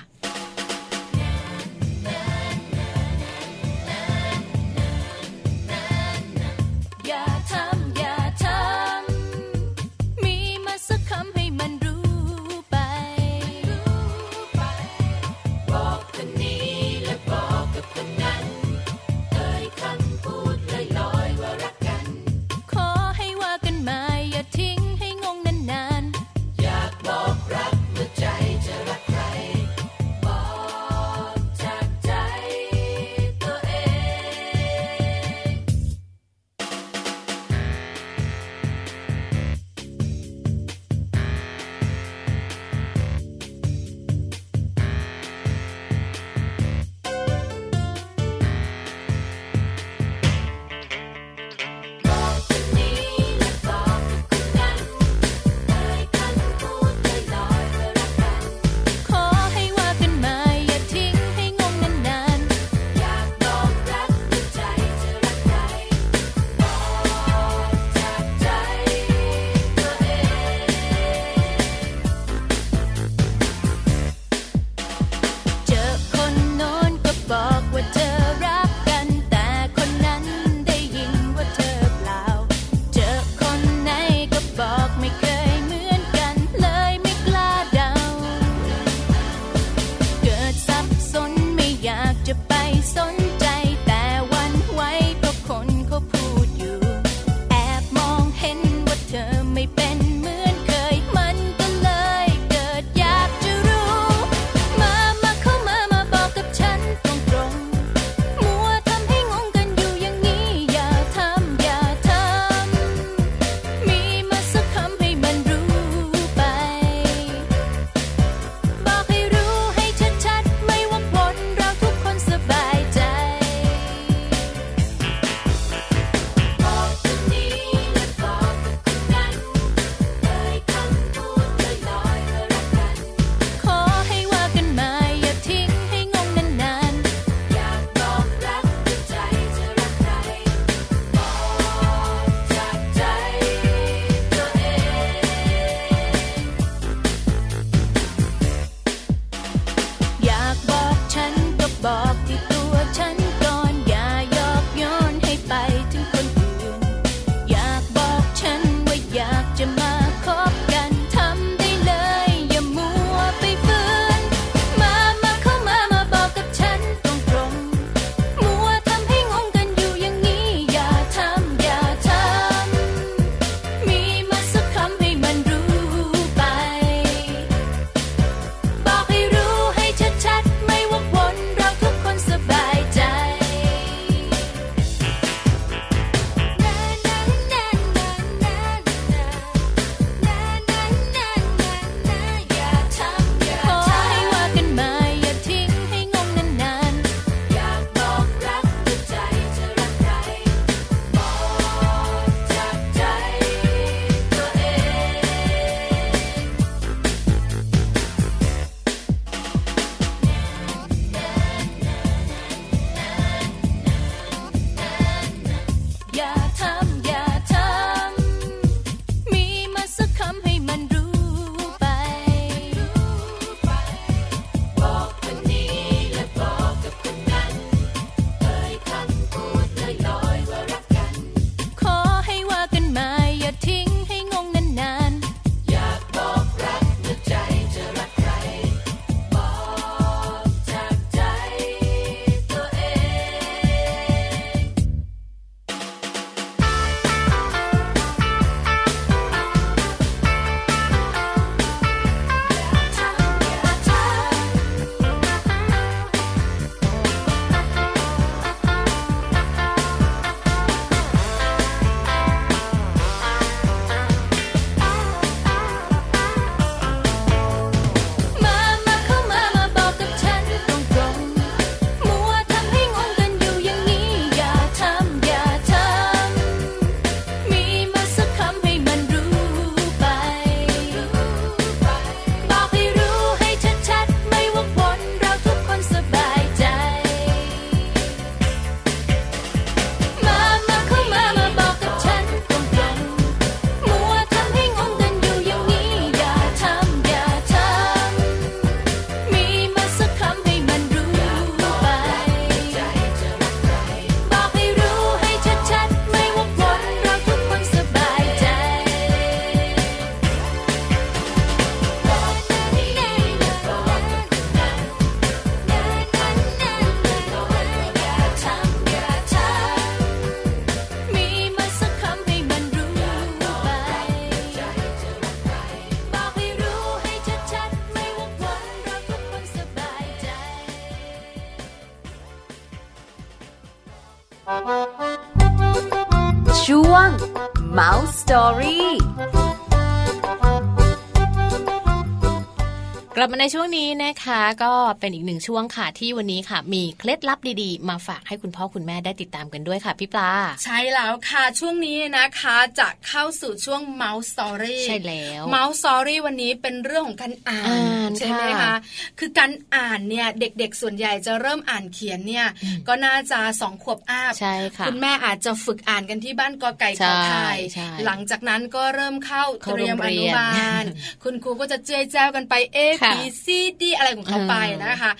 [343.23, 350.31] ลับมาในช่วงนี้นะคะ ก็เป็นอีกหนึ่งช่วงค่ะที่วันนี้ค่ะ มีเคล็ดลับดีๆ มาฝากให้คุณพ่อคุณแม่ได้ติดตามกันด้วยค่ะพี่ปลา
[350.63, 358.75] ใช่แล้วค่ะช่วงนี้นะคะจะเข้าสู่ช่วง Mouse Story ใช่แล้ว Mouse Story วันนี้เป็นเรื่องของการอ่านอ่านใช่ไหมค่ะคะ
[359.19, 362.47] คือการอ่านเนี่ยเด็กๆส่วนใหญ่จะเริ่มอ่านเขียนเนี่ย
[362.87, 370.49] ก็น่าจะสองขวบอาบใช่ค่ะคุณแม่อาจจะฝึกอ่านกันที่บ้านกอไก่ขอไข่ใช่หลังจากนั้นก็เริ่มเข้าเข้าเตรียมโรงอเรีนุยนบา
[370.83, 370.85] ล
[371.23, 373.12] คุณครูก็จะเจ้ยแจ้วกันไป A ค่ะ
[373.43, 374.55] ซีดีอะไรของเขาไป
[374.85, 375.11] นะคะ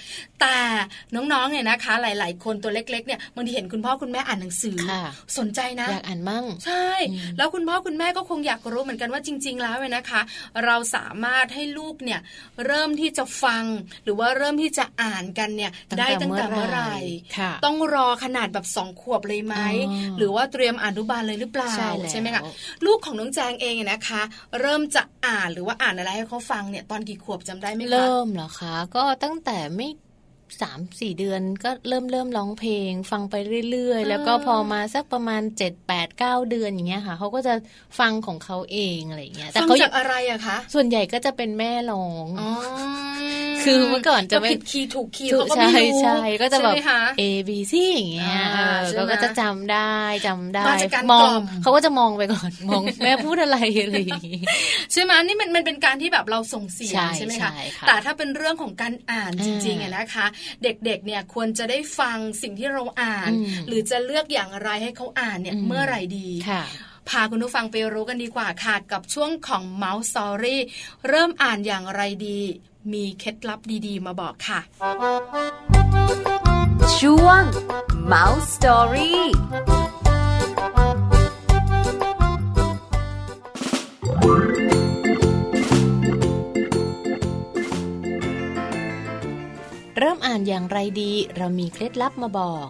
[0.44, 0.60] แต่
[1.16, 5.04] น้องๆเนี่ยนะคะ หลาย ๆ คนตัวเล็ก ๆ เนี่ยบางทีเห็นคุณพ่อคุณแม่อ่านหนังสือค่ะ
[5.38, 6.88] สนใจนะ อยากอ่านมั่ง ใช่
[7.38, 10.22] แล้วคุณพ่อคุณแม่ก็คงอยากรู้เหมือนกันว่าจริง ๆ แล้วเนี่ยนะคะ
[10.66, 12.20] เราสามารถให้ลูกเนี่ย
[12.66, 13.64] เริ่มที่จะฟัง
[14.04, 16.96] หรือว่าเริ่มที่จะอ่านกันเนี่ยตั้งแต่ได้ตั้งแต่เมื่อไหร่
[17.38, 19.56] ค่ะต้องรอขนาดแบบสองขวบเลยไหม
[19.90, 22.44] อ๋อหรือว่าเตรียมอนุบาลเลยหรือเปล่าใช่แล้วไหมคะ
[22.86, 24.22] ลูกของน้องแจงเองเนี่ยนะคะ
[24.62, 29.90] เริ่มจะอ่านหรือว่าอ่านอะไรให้เขาฟังเนี่ยตอนกี่ขวบจำได้ไหมคะเริ่มเหรอคะ ก็ตั้งแต่ไม่
[30.62, 33.36] สามสี่เดือนก็เริ่มเริ่มร้องเพลง ฟังไป
[33.70, 37.54] เรื่อยๆ แล้วก็พอมาสักประมาณเจ็ดแปดเก้าเดือนอย่างเงี้ยค่ะเขาก็จะ
[38.00, 42.50] ฟังของเขาเองอะไรอย่างเงี้ยแต่ฟังเขาจากอะไรอะคะส่วนใหญ่ก็จะเป็นแม่ร้องอ๋อ
[43.64, 49.96] คือเมื่อก่อนจะไม่ผิดคีย์ถูกคีย์เขาก็ไม่ใช่รู้ใช่ก็จะแบบใช่ไหมคะ A B C อย่างเงี้ยอ่าเออใช่ไหมเขาก็จะจำได้
[50.28, 54.40] จำได้มาจากการมองกล่อมเขาก็จะมองไปก่อนมองแม่พูดอะไรอะไรอย่างงี้
[54.94, 60.26] ใช่ไหมนี่มันมันเป็นการที่แบบเราส่งเสียงใช่ใช่ไหมใช่คะค่ะแต่ถ้าเป็นเรื่องของการอ่านจริงๆอ่าอะนะคะ
[60.64, 66.64] เด็กๆเนี่ยควรจะได้ฟังสิ่งที่เราอ่านอืมหรือจะเลือกอย่างไรให้เขาอ่านเนี่ยอืมเมื่อไหร่ดีค่ะ
[67.10, 70.58] พาคุณผู้ฟังไปรู้กันดีกว่าค่ะกับช่วงของ Mouse Story
[71.10, 72.40] เริ่มอ่านอย่างไรดี
[72.94, 74.60] มีเคล็ดลับดีๆ มาบอกค่ะ
[77.00, 77.42] ช่วง
[78.12, 79.14] Mouse Story
[84.63, 92.68] เเริ่มอ่านอย่างไรดี เรามีเคล็ดลับมาบอก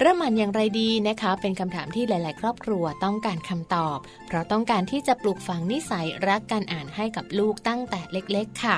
[0.00, 8.76] เริ่มอ่านอย่างไรดีนะคะ เป็นคำถามที่หลาย ๆ ครอบครัวต้องการคำตอบ เพราะต้องการที่จะปลูกฝังนิสัยรักการอ่านให้กับลูกตั้งแต่เล็ก ๆ ค่ะ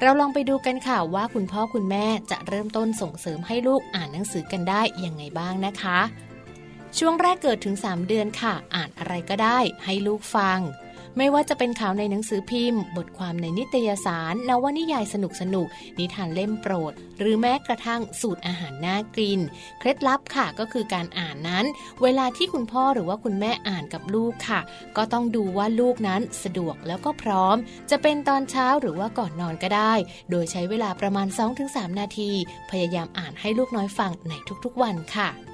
[0.00, 5.98] เราลองไปดูกันค่ะว่าคุณพ่อคุณแม่จะเริ่มต้นส่งเสริมให้ลูกอ่านหนังสือกันได้ยังไงบ้างนะคะ
[6.98, 10.58] ช่วงแรกเกิดถึง 3 เดือนค่ะ อ่านอะไรก็ได้ ให้ลูกฟัง
[11.18, 19.40] ไม่ว่าจะเป็นข่าวในหนังสือพิมพ์ บทความในนิตยสาร นวนิยายสนุกสนุกนิทานเล่มโปรด หรือแม้กระทั่งสูตรอาหารน่ากิน
[19.78, 21.64] เคล็ดลับค่ะก็คือการอ่านนั้น
[22.02, 24.60] เวลาที่คุณพ่อหรือว่าคุณแม่อ่านกับลูกค่ะ
[24.96, 27.56] ก็ต้องดูว่าลูกนั้นสะดวกแล้วก็พร้อม
[27.90, 29.92] จะเป็นตอนเช้าหรือว่าก่อนนอนก็ได้
[30.30, 31.28] โดยใช้เวลาประมาณ
[31.64, 32.30] 2-3 นาที
[32.70, 34.32] พยายามอ่านให้ลูกน้อยฟังใน
[34.64, 35.47] ทุกๆวันค่ะ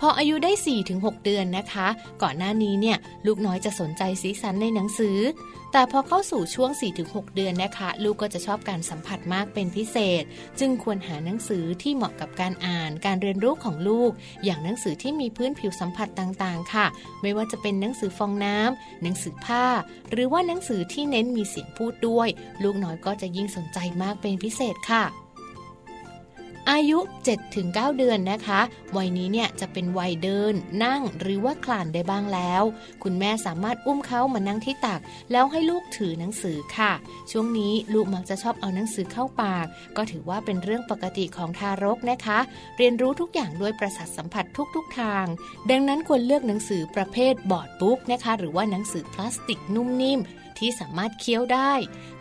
[0.00, 0.52] พออายุได้
[0.88, 1.88] 4-6 เดือนนะคะ
[2.22, 5.18] ก่อนหน้านี้เนี่ยลูกน้อยจะสนใจสีสันในหนังสือ
[5.72, 6.70] แต่พอเข้าสู่ช่วง
[7.02, 10.22] 4-6 เดือนนะคะ ลูกก็จะชอบการสัมผัสมากเป็นพิเศษ
[10.60, 14.10] จึงควรหาหนังสือที่เหมาะกับการอ่าน การเรียนรู้ของลูก
[14.44, 16.86] อย่างหนังสือที่มีพื้นผิวสัมผัสต่างๆ ค่ะ
[17.22, 19.64] ไม่ว่าจะเป็นหนังสือฟองน้ำหนังสือผ้า
[20.10, 22.28] หรือว่าหนังสือที่เน้นมีเสียงพูดด้วย
[22.62, 25.25] ลูกน้อยก็จะยิ่งสนใจมากเป็นพิเศษค่ะ
[26.70, 26.98] อายุ
[27.48, 28.60] 7-9 เดือนนะคะ
[28.96, 30.54] วัยนี้เนี่ยจะเป็นวัยเดิน
[30.84, 32.62] นั่งหรือว่าคลานได้บ้างแล้ว
[33.02, 35.00] คุณแม่สามารถอุ้มเขามานั่งที่ตัก
[35.32, 36.92] แล้วให้ลูกถือหนังสือค่ะ
[37.30, 42.38] ช่วงนี้ลูกมักจะชอบเอาหนังสือเข้าปาก ก็ถือว่าเป็นเรื่องปกติของทารกนะคะ
[42.78, 44.44] เรียนรู้ทุกอย่างด้วยประสาทสัมผัส
[44.74, 45.24] ทุกๆทาง
[45.70, 50.20] ดังนั้นควรเลือกหนังสือประเภท board book นะคะ หรือว่าหนังสือพลาสติกนุ่มนิ่ม
[50.58, 51.72] ที่สามารถเคี้ยวได้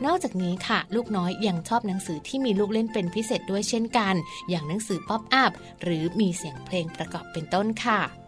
[0.05, 4.15] นอกจากนี้ค่ะ ลูกน้อยยังชอบหนังสือที่มีลูกเล่นเป็นพิเศษด้วยเช่นกัน
[4.49, 5.51] อย่างหนังสือ pop-up
[5.83, 8.24] หรือมีเสียงเพลงประกอบเป็นต้นค่ะ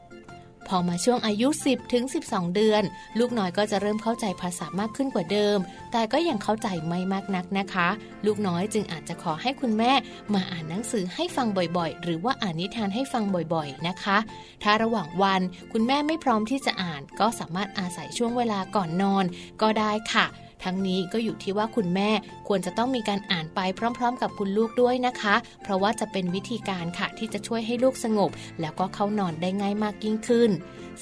[0.68, 2.84] พอมาช่วงอายุ 10ถึง12 เดือน
[3.20, 5.58] ลูกน้อยก็จะเริ่มเข้าใจภาษามากขึ้นกว่าเดิม
[5.92, 7.88] แต่ก็ยังเข้าใจไม่มากนักนะคะ
[8.26, 9.92] ลูกน้อยจึงอาจจะขอให้คุณแม่
[10.34, 11.48] มาอ่านหนังสือให้ฟัง
[11.78, 14.18] บ่อยๆ หรือว่าอ่านนิทานให้ฟังบ่อยๆนะคะ
[14.64, 15.42] ถ้าระหว่างวัน
[15.74, 19.26] คุณแม่ไม่พร้อมที่จะอ่าน ก็สามารถอาศัยช่วงเวลาก่อนนอน
[19.62, 20.28] ก็ได้ค่ะ
[20.64, 22.10] ทั้งนี้ก็อยู่ที่ว่าคุณแม่
[22.48, 23.60] ควรจะต้องมีการอ่านไป
[23.98, 28.32] พร้อม ๆ กับคุณลูกด้วยนะคะ เพราะว่าจะเป็นวิธีการค่ะที่จะช่วยให้ลูกสงบ
[28.62, 30.52] แล้วก็เข้านอนได้ง่ายมากยิ่งขึ้น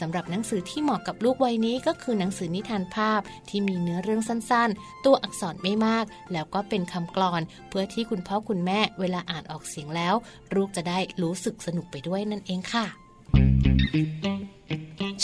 [0.01, 10.15] สำหรับหนังสือที่เหมาะกับลูกวัยนี้ก็คือหนังสือนิทานภาพที่มีเนื้อเรื่องสั้นๆ ตัวอักษรไม่มาก แล้วก็เป็นคำกลอน เพื่อที่คุณพ่อคุณแม่เวลาอ่านออกเสียงแล้ว
[10.55, 12.85] ลูกจะได้รู้สึกสนุกไปด้วยนั่นเองค่ะ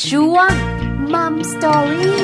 [0.07, 0.51] ช่วง
[1.13, 2.15] Mum Story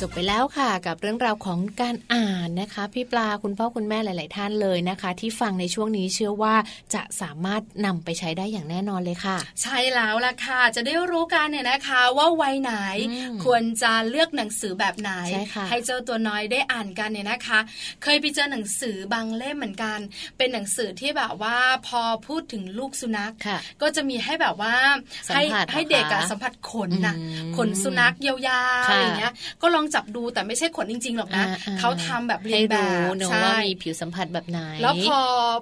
[0.00, 6.54] จบไปแล้วค่ะกับเรื่องราวของการอ่านนะคะ พี่ปลาคุณพ่อคุณแม่หลาย ๆ ท่านเลยนะคะ ที่ฟังในช่วงนี้เชื่อว่า
[6.94, 12.74] จะสามารถนำไปใช้ได้อย่างแน่นอนเลยค่ะ ใช่แล้วล่ะค่ะ จะได้รู้กันเนี่ยนะคะว่าวัยไหน
[13.10, 17.58] อืมควรจะเลือกหนังสือแบบไหนใช่ค่ะเจ้าตัวน้อยได้อ่านกันเนี่ยนะคะ
[18.02, 19.98] เคยไปเจอหนังสือบางเล่มเหมือนกัน
[20.38, 24.74] เป็นหนังสือที่แบบว่าพอพูดถึงลูกสุนัขค่ะก็จะมีให้แบบว่า
[25.28, 29.32] สัมให้ผัสให้เด็กอะเหรอคะสัมผัสขนนะอืมขนสุนัขยาวๆค่ะอย่างเงี้ย
[29.62, 35.18] ก็ลองจับดูแต่ไม่ใช่ขนจริง ๆ หรอกนะอ่าๆเขาทำแบบเรียให้นแบรู้บเนอะใช่ว่ามีผิวสัมผัสแบบไหนแล้วพอ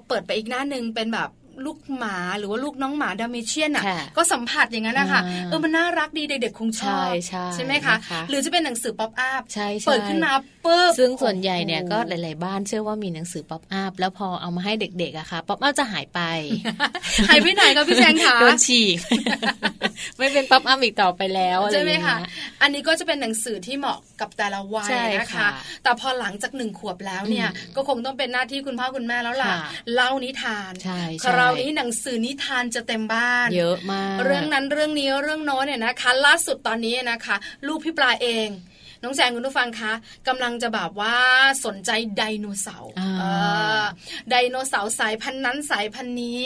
[0.08, 1.30] เปิดไปอีกหน้าหนึ่งเป็นแบบ
[1.64, 10.32] ลูกหมาหรือว่าลูกน้องหมาดัลเมเชียนอะค่ะก็สัมผัสอย่างนั้นนะคะอ่าเออมันน่ารักดีเด็กๆคงชอบใช่ใช่ไหมคะนะคะ หรือจะเป็นหนังสือ pop-up ใช่ใช่เปิดขึ้นมา
[10.64, 16.20] ปุ๊บซึ่งส่วนใหญ่เนี่ยโอ้โก็หลายๆบ้านเชื่อว่ามีหนังสือ pop-up แล้วพอเอามาให้เด็กๆอะค่ะ pop-up จะหายไป
[17.28, 18.96] หายไปไหนคะพี่แจงคะโดนฉีก
[20.18, 22.30] ไม่เป็น pop-up อีกต่อไปแล้วอะไรใช่ไหมอย่างคะเงี้ย
[22.62, 25.48] อันนี้ก็จะเป็นหนังสือที่เหมาะกับแต่ละวัยใช่นะคะค่ะ
[25.82, 29.58] แต่พอหลังจากหนึ่งขวบแล้วเนี่ยอืมก็คงต้องเป็นหน้าที่คุณพ่อคุณแม่แล้วล่ะค่ะ
[29.94, 37.36] เล่านิทานใช่ใช่ คราวนี้หนังสือนิทานจะเต็มบ้าน เยอะมาก เรื่องนั้นเรื่องนี้เรื่องโน้นเนี่ยนะคะ ล่าสุดตอนนี้นะคะ
[37.66, 38.48] ลูกพี่ปลาเอง
[39.04, 39.92] น้องแจงคุณผู้ฟังคะ
[40.28, 41.16] กำลังจะแบบว่า
[41.64, 43.24] สนใจไดโนเสาร์อ่าเอ
[43.80, 43.82] อ
[44.30, 46.42] ไดโนเสาร์สายพันธุ์นั้นสายพันธุ์นี้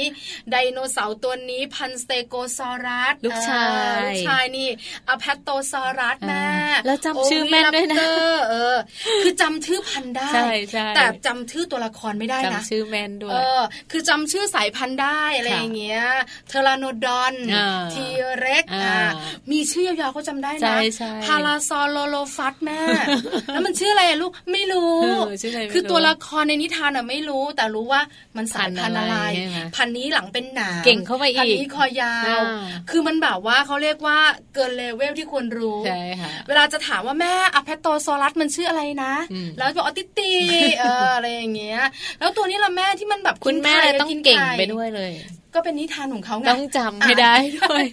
[0.50, 4.68] ไดโนเสาร์ตัวนี้พันธุ์สเตโกซอรัสลูกชายเออลูกชายนี่
[5.08, 8.76] อแพตโตซอรัสแม่อ่าแล้วจำชื่อแม่นด้วยนะโอวิลาปเตอร์เออ
[9.22, 16.02] คือจำชื่อพันธุ์ได้ใช่ใช่แต่จำชื่อตัวละครไม่ได้นะจำชื่อแม่นด้วยเออคือจำชื่อสายพันธุ์ได้อะไรค่ะอย่างเงี้ย
[16.48, 18.04] เทอราโนดอนอ่าที
[18.40, 18.98] เร็กซ์อ่า
[19.50, 22.80] มีชื่อยาวๆเขาจำได้ใช่นะใช่พาราซอโรโลฟัสแม่
[23.46, 28.00] แล้วมันชื่ออะไรอะลูกไม่รู้เออชื่ออะไรไม่รู้คือตัวละครในนิทานอะไม่รู้ แต่รู้ว่า
[28.36, 34.18] มันสายพันธุ์อะไร พันธุ์อะไรใช่ไหมพันธุ์นี้หลังเป็นหนามเก่งเข้าไปอีกพันธุ์นี้คอยาวอ่าคือมันแบบว่าเขาเรียกว่า
[34.54, 40.32] เกินเลเวลที่ควรรู้ใช่ค่ะเวลาจะถามว่าแม่อะแพตโตซอรัสมันชื่ออะไรนะอืมแล้วจะบอกออติตี
[40.80, 41.80] เอออะไรอย่างเงี้ย
[42.18, 45.12] แล้วตัวนี้ละแม่ที่มันแบบคุณแม่กินไข่ต้องกินเก่งข่ไปด้วยเลย
[45.54, 47.84] ก็เป็นนิทานของเขาไงต้องจำให้ได้ด้วย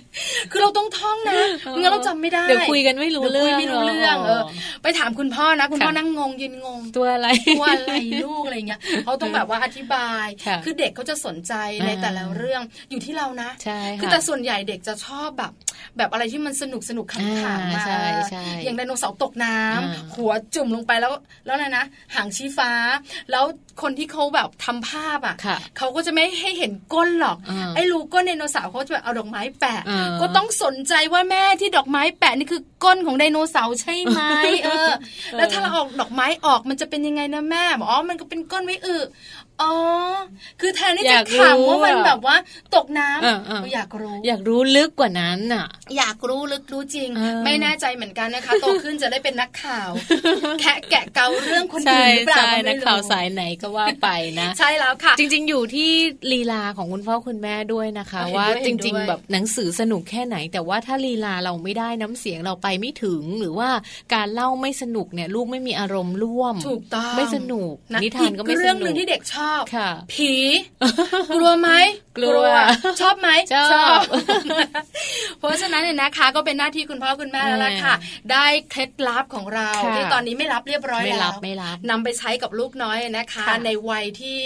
[0.51, 1.34] คือเราต้องท่องนะ
[1.72, 4.43] ไม่งั้นเราจำไม่ได้เดี๋ยวคุยกันไม่รู้เดี๋ยวคุยเรื่องไม่รู้เรื่องหรอเออ
[4.84, 7.28] ไปถามคุณพ่อนะ คุณพ่อค่ะนั่งงงยืนงงตัวอะไร
[7.58, 7.93] ตัวอะไร
[8.24, 11.53] ลูกอะไรเงี้ยเขาต้องแบบว่าอธิบายค่ะคือเด็กเขาจะสนใจ
[11.86, 15.51] ในอ่าแต่ละเรื่องอยู่ที่เรานะใช่คือค่ะแต่ส่วนใหญ่เด็กจะชอบแบบ
[15.97, 21.14] แบบอะไรที่มันสนุกสนุกขำอ่าๆมาใช่ใช่อย่างไดโนเสาร์ตกน้ำอ่าหัวจุ่มลงไปแล้ว
[21.45, 21.86] แล้วอะไรนะ
[22.16, 22.72] หางชี้ฟ้า
[23.32, 23.43] แล้ว
[23.82, 27.44] คนที่เขาแบบทำภาพอะค่ะเขาก็จะไม่ให้เห็นก้นหรอกอ่า
[27.75, 34.19] ไอ้รูก้นไดโนเสาร์เขาจะแบบเอาดอกไม้แปะอ่าก็ต้องสนใจว่าแม่ที่ดอกไม้แปะนี่คือก้นของไดโนเสาร์ใช่ไหม
[34.65, 34.91] เออ
[35.37, 38.97] แล้วถ้าเราออกดอกไม้ออกมันจะเป็นยังไงนะแม่บอกอ๋อมันก็เป็นก้นไว้อึ
[39.62, 39.72] อ๋อ
[40.62, 42.36] คือแทนที่อจะยากรู้ถามว่ามันอะแบบว่า
[42.76, 45.66] ตกน้ำเออเออก็อยากรู้ อยากรู้ลึกกว่านั้นน่ะ
[45.97, 49.89] อยากรู้ลึกรู้จริงเออไม่แน่ใจเหมือนกันนะคะโตขึ้นจะได้เป็นนักข่าว
[50.62, 55.91] แคะแกะเกาเรื่องคนใช่อื่นหรือเปล่าใช่ก็ไม่นักรู้ข่าวสายไหนก็ว่าไปนะ ใช่แล้วค่ะ จริง ๆ อยู่ที่
[56.34, 63.70] ลีลาของคุณพ่อคุณแม่ด้วยนะคะเห็นด้วยว่าเห็จนด้วยริง ๆ แบบหนังสือสนุกแค่ไหน แต่ว่าถ้าลีลาเราไม่ได้น้ำเสียงเราไปไม่ถึง หรือว่า
[64.14, 69.44] การเล่าไม่สนุกเนี่ยลูกไม่มีอารมณ์ร่วม ถูกต้องไม่สนุกนะนิทานก็ไม่อีสเรื่องหนุนึ่กงที่เด็กชอบ
[69.75, 70.33] ค่ะ ผี
[71.35, 71.69] กลัวไหม
[72.17, 72.45] กลัว
[73.01, 74.01] ชอบไหมชอบ
[75.39, 77.93] เพราะฉะนั้นเนี่ยนะคะ ก็เป็นหน้าที่คุณพ่อคุณแม่แล้วล่ะค่ะ
[78.31, 84.39] ได้เคล็ดลับของเราค่ะที่ตอนนี้ไม่รับเรียบร้อยไม่แล้รัวบไม่รับนำไปใช้กับลูกน้อยนะคะค่ะในวัยที่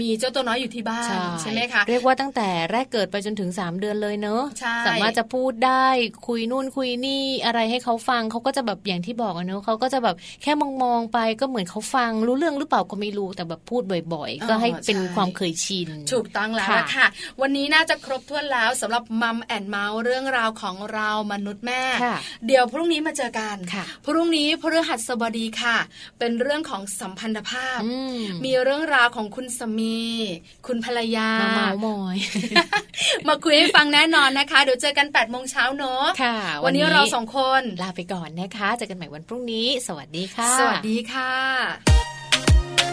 [0.00, 1.10] มีเจ้าตัวน้อยอยู่ที่บ้าน
[1.40, 5.86] ใช่ไหมคะเรียกว่าตั้งแต่แรกเกิดไปจนถึง 3 เดือนเลยเนอะใช่สามารถจะพูดได้
[6.26, 13.82] คุยนู่นคุยนี่อะไรให้เขาฟังเขาก็จะแบบอย่างที่บอกอะเนอะเขาก็จะแบบแค่มองมองๆไปก็เหมือนเขาฟังรู้เรื่องหรือเปล่าก็ไม่รู้แต่แบบพูด
[14.14, 17.06] บ่อยๆ ก็ให้เป็นความเคยชิน ถูกต้องแล้วค่ะล่ะค่ะ
[17.40, 22.16] วันนี้น่าจะครบถ้วนแล้วสำหรับมัมแอนเมาส์เรื่องราวของเรามนุษย์แม่ค่ะ
[22.46, 25.76] เดี๋ยวพรุ่งนี้มาเจอกันค่ะพรุ่งนี้พฤหัสบดีค่ะ
[26.18, 30.00] เป็นเรื่องของสัมพันธภาพอืมมีเรื่องราวของคุณสามี
[30.66, 32.16] คุณภรรยามาเมาส์มอย
[33.28, 41.32] มาคุยให้ฟังแน่นอนนะคะ เดี๋ยวเจอกัน8ปดโมงเช้าเนอะค่ะวันนี้เราสองคนลาไปก่อนนะคะ เจอกันใหม่วันพรุ่งนี้ สวัสดีค่ะ สวัสดีค่ะ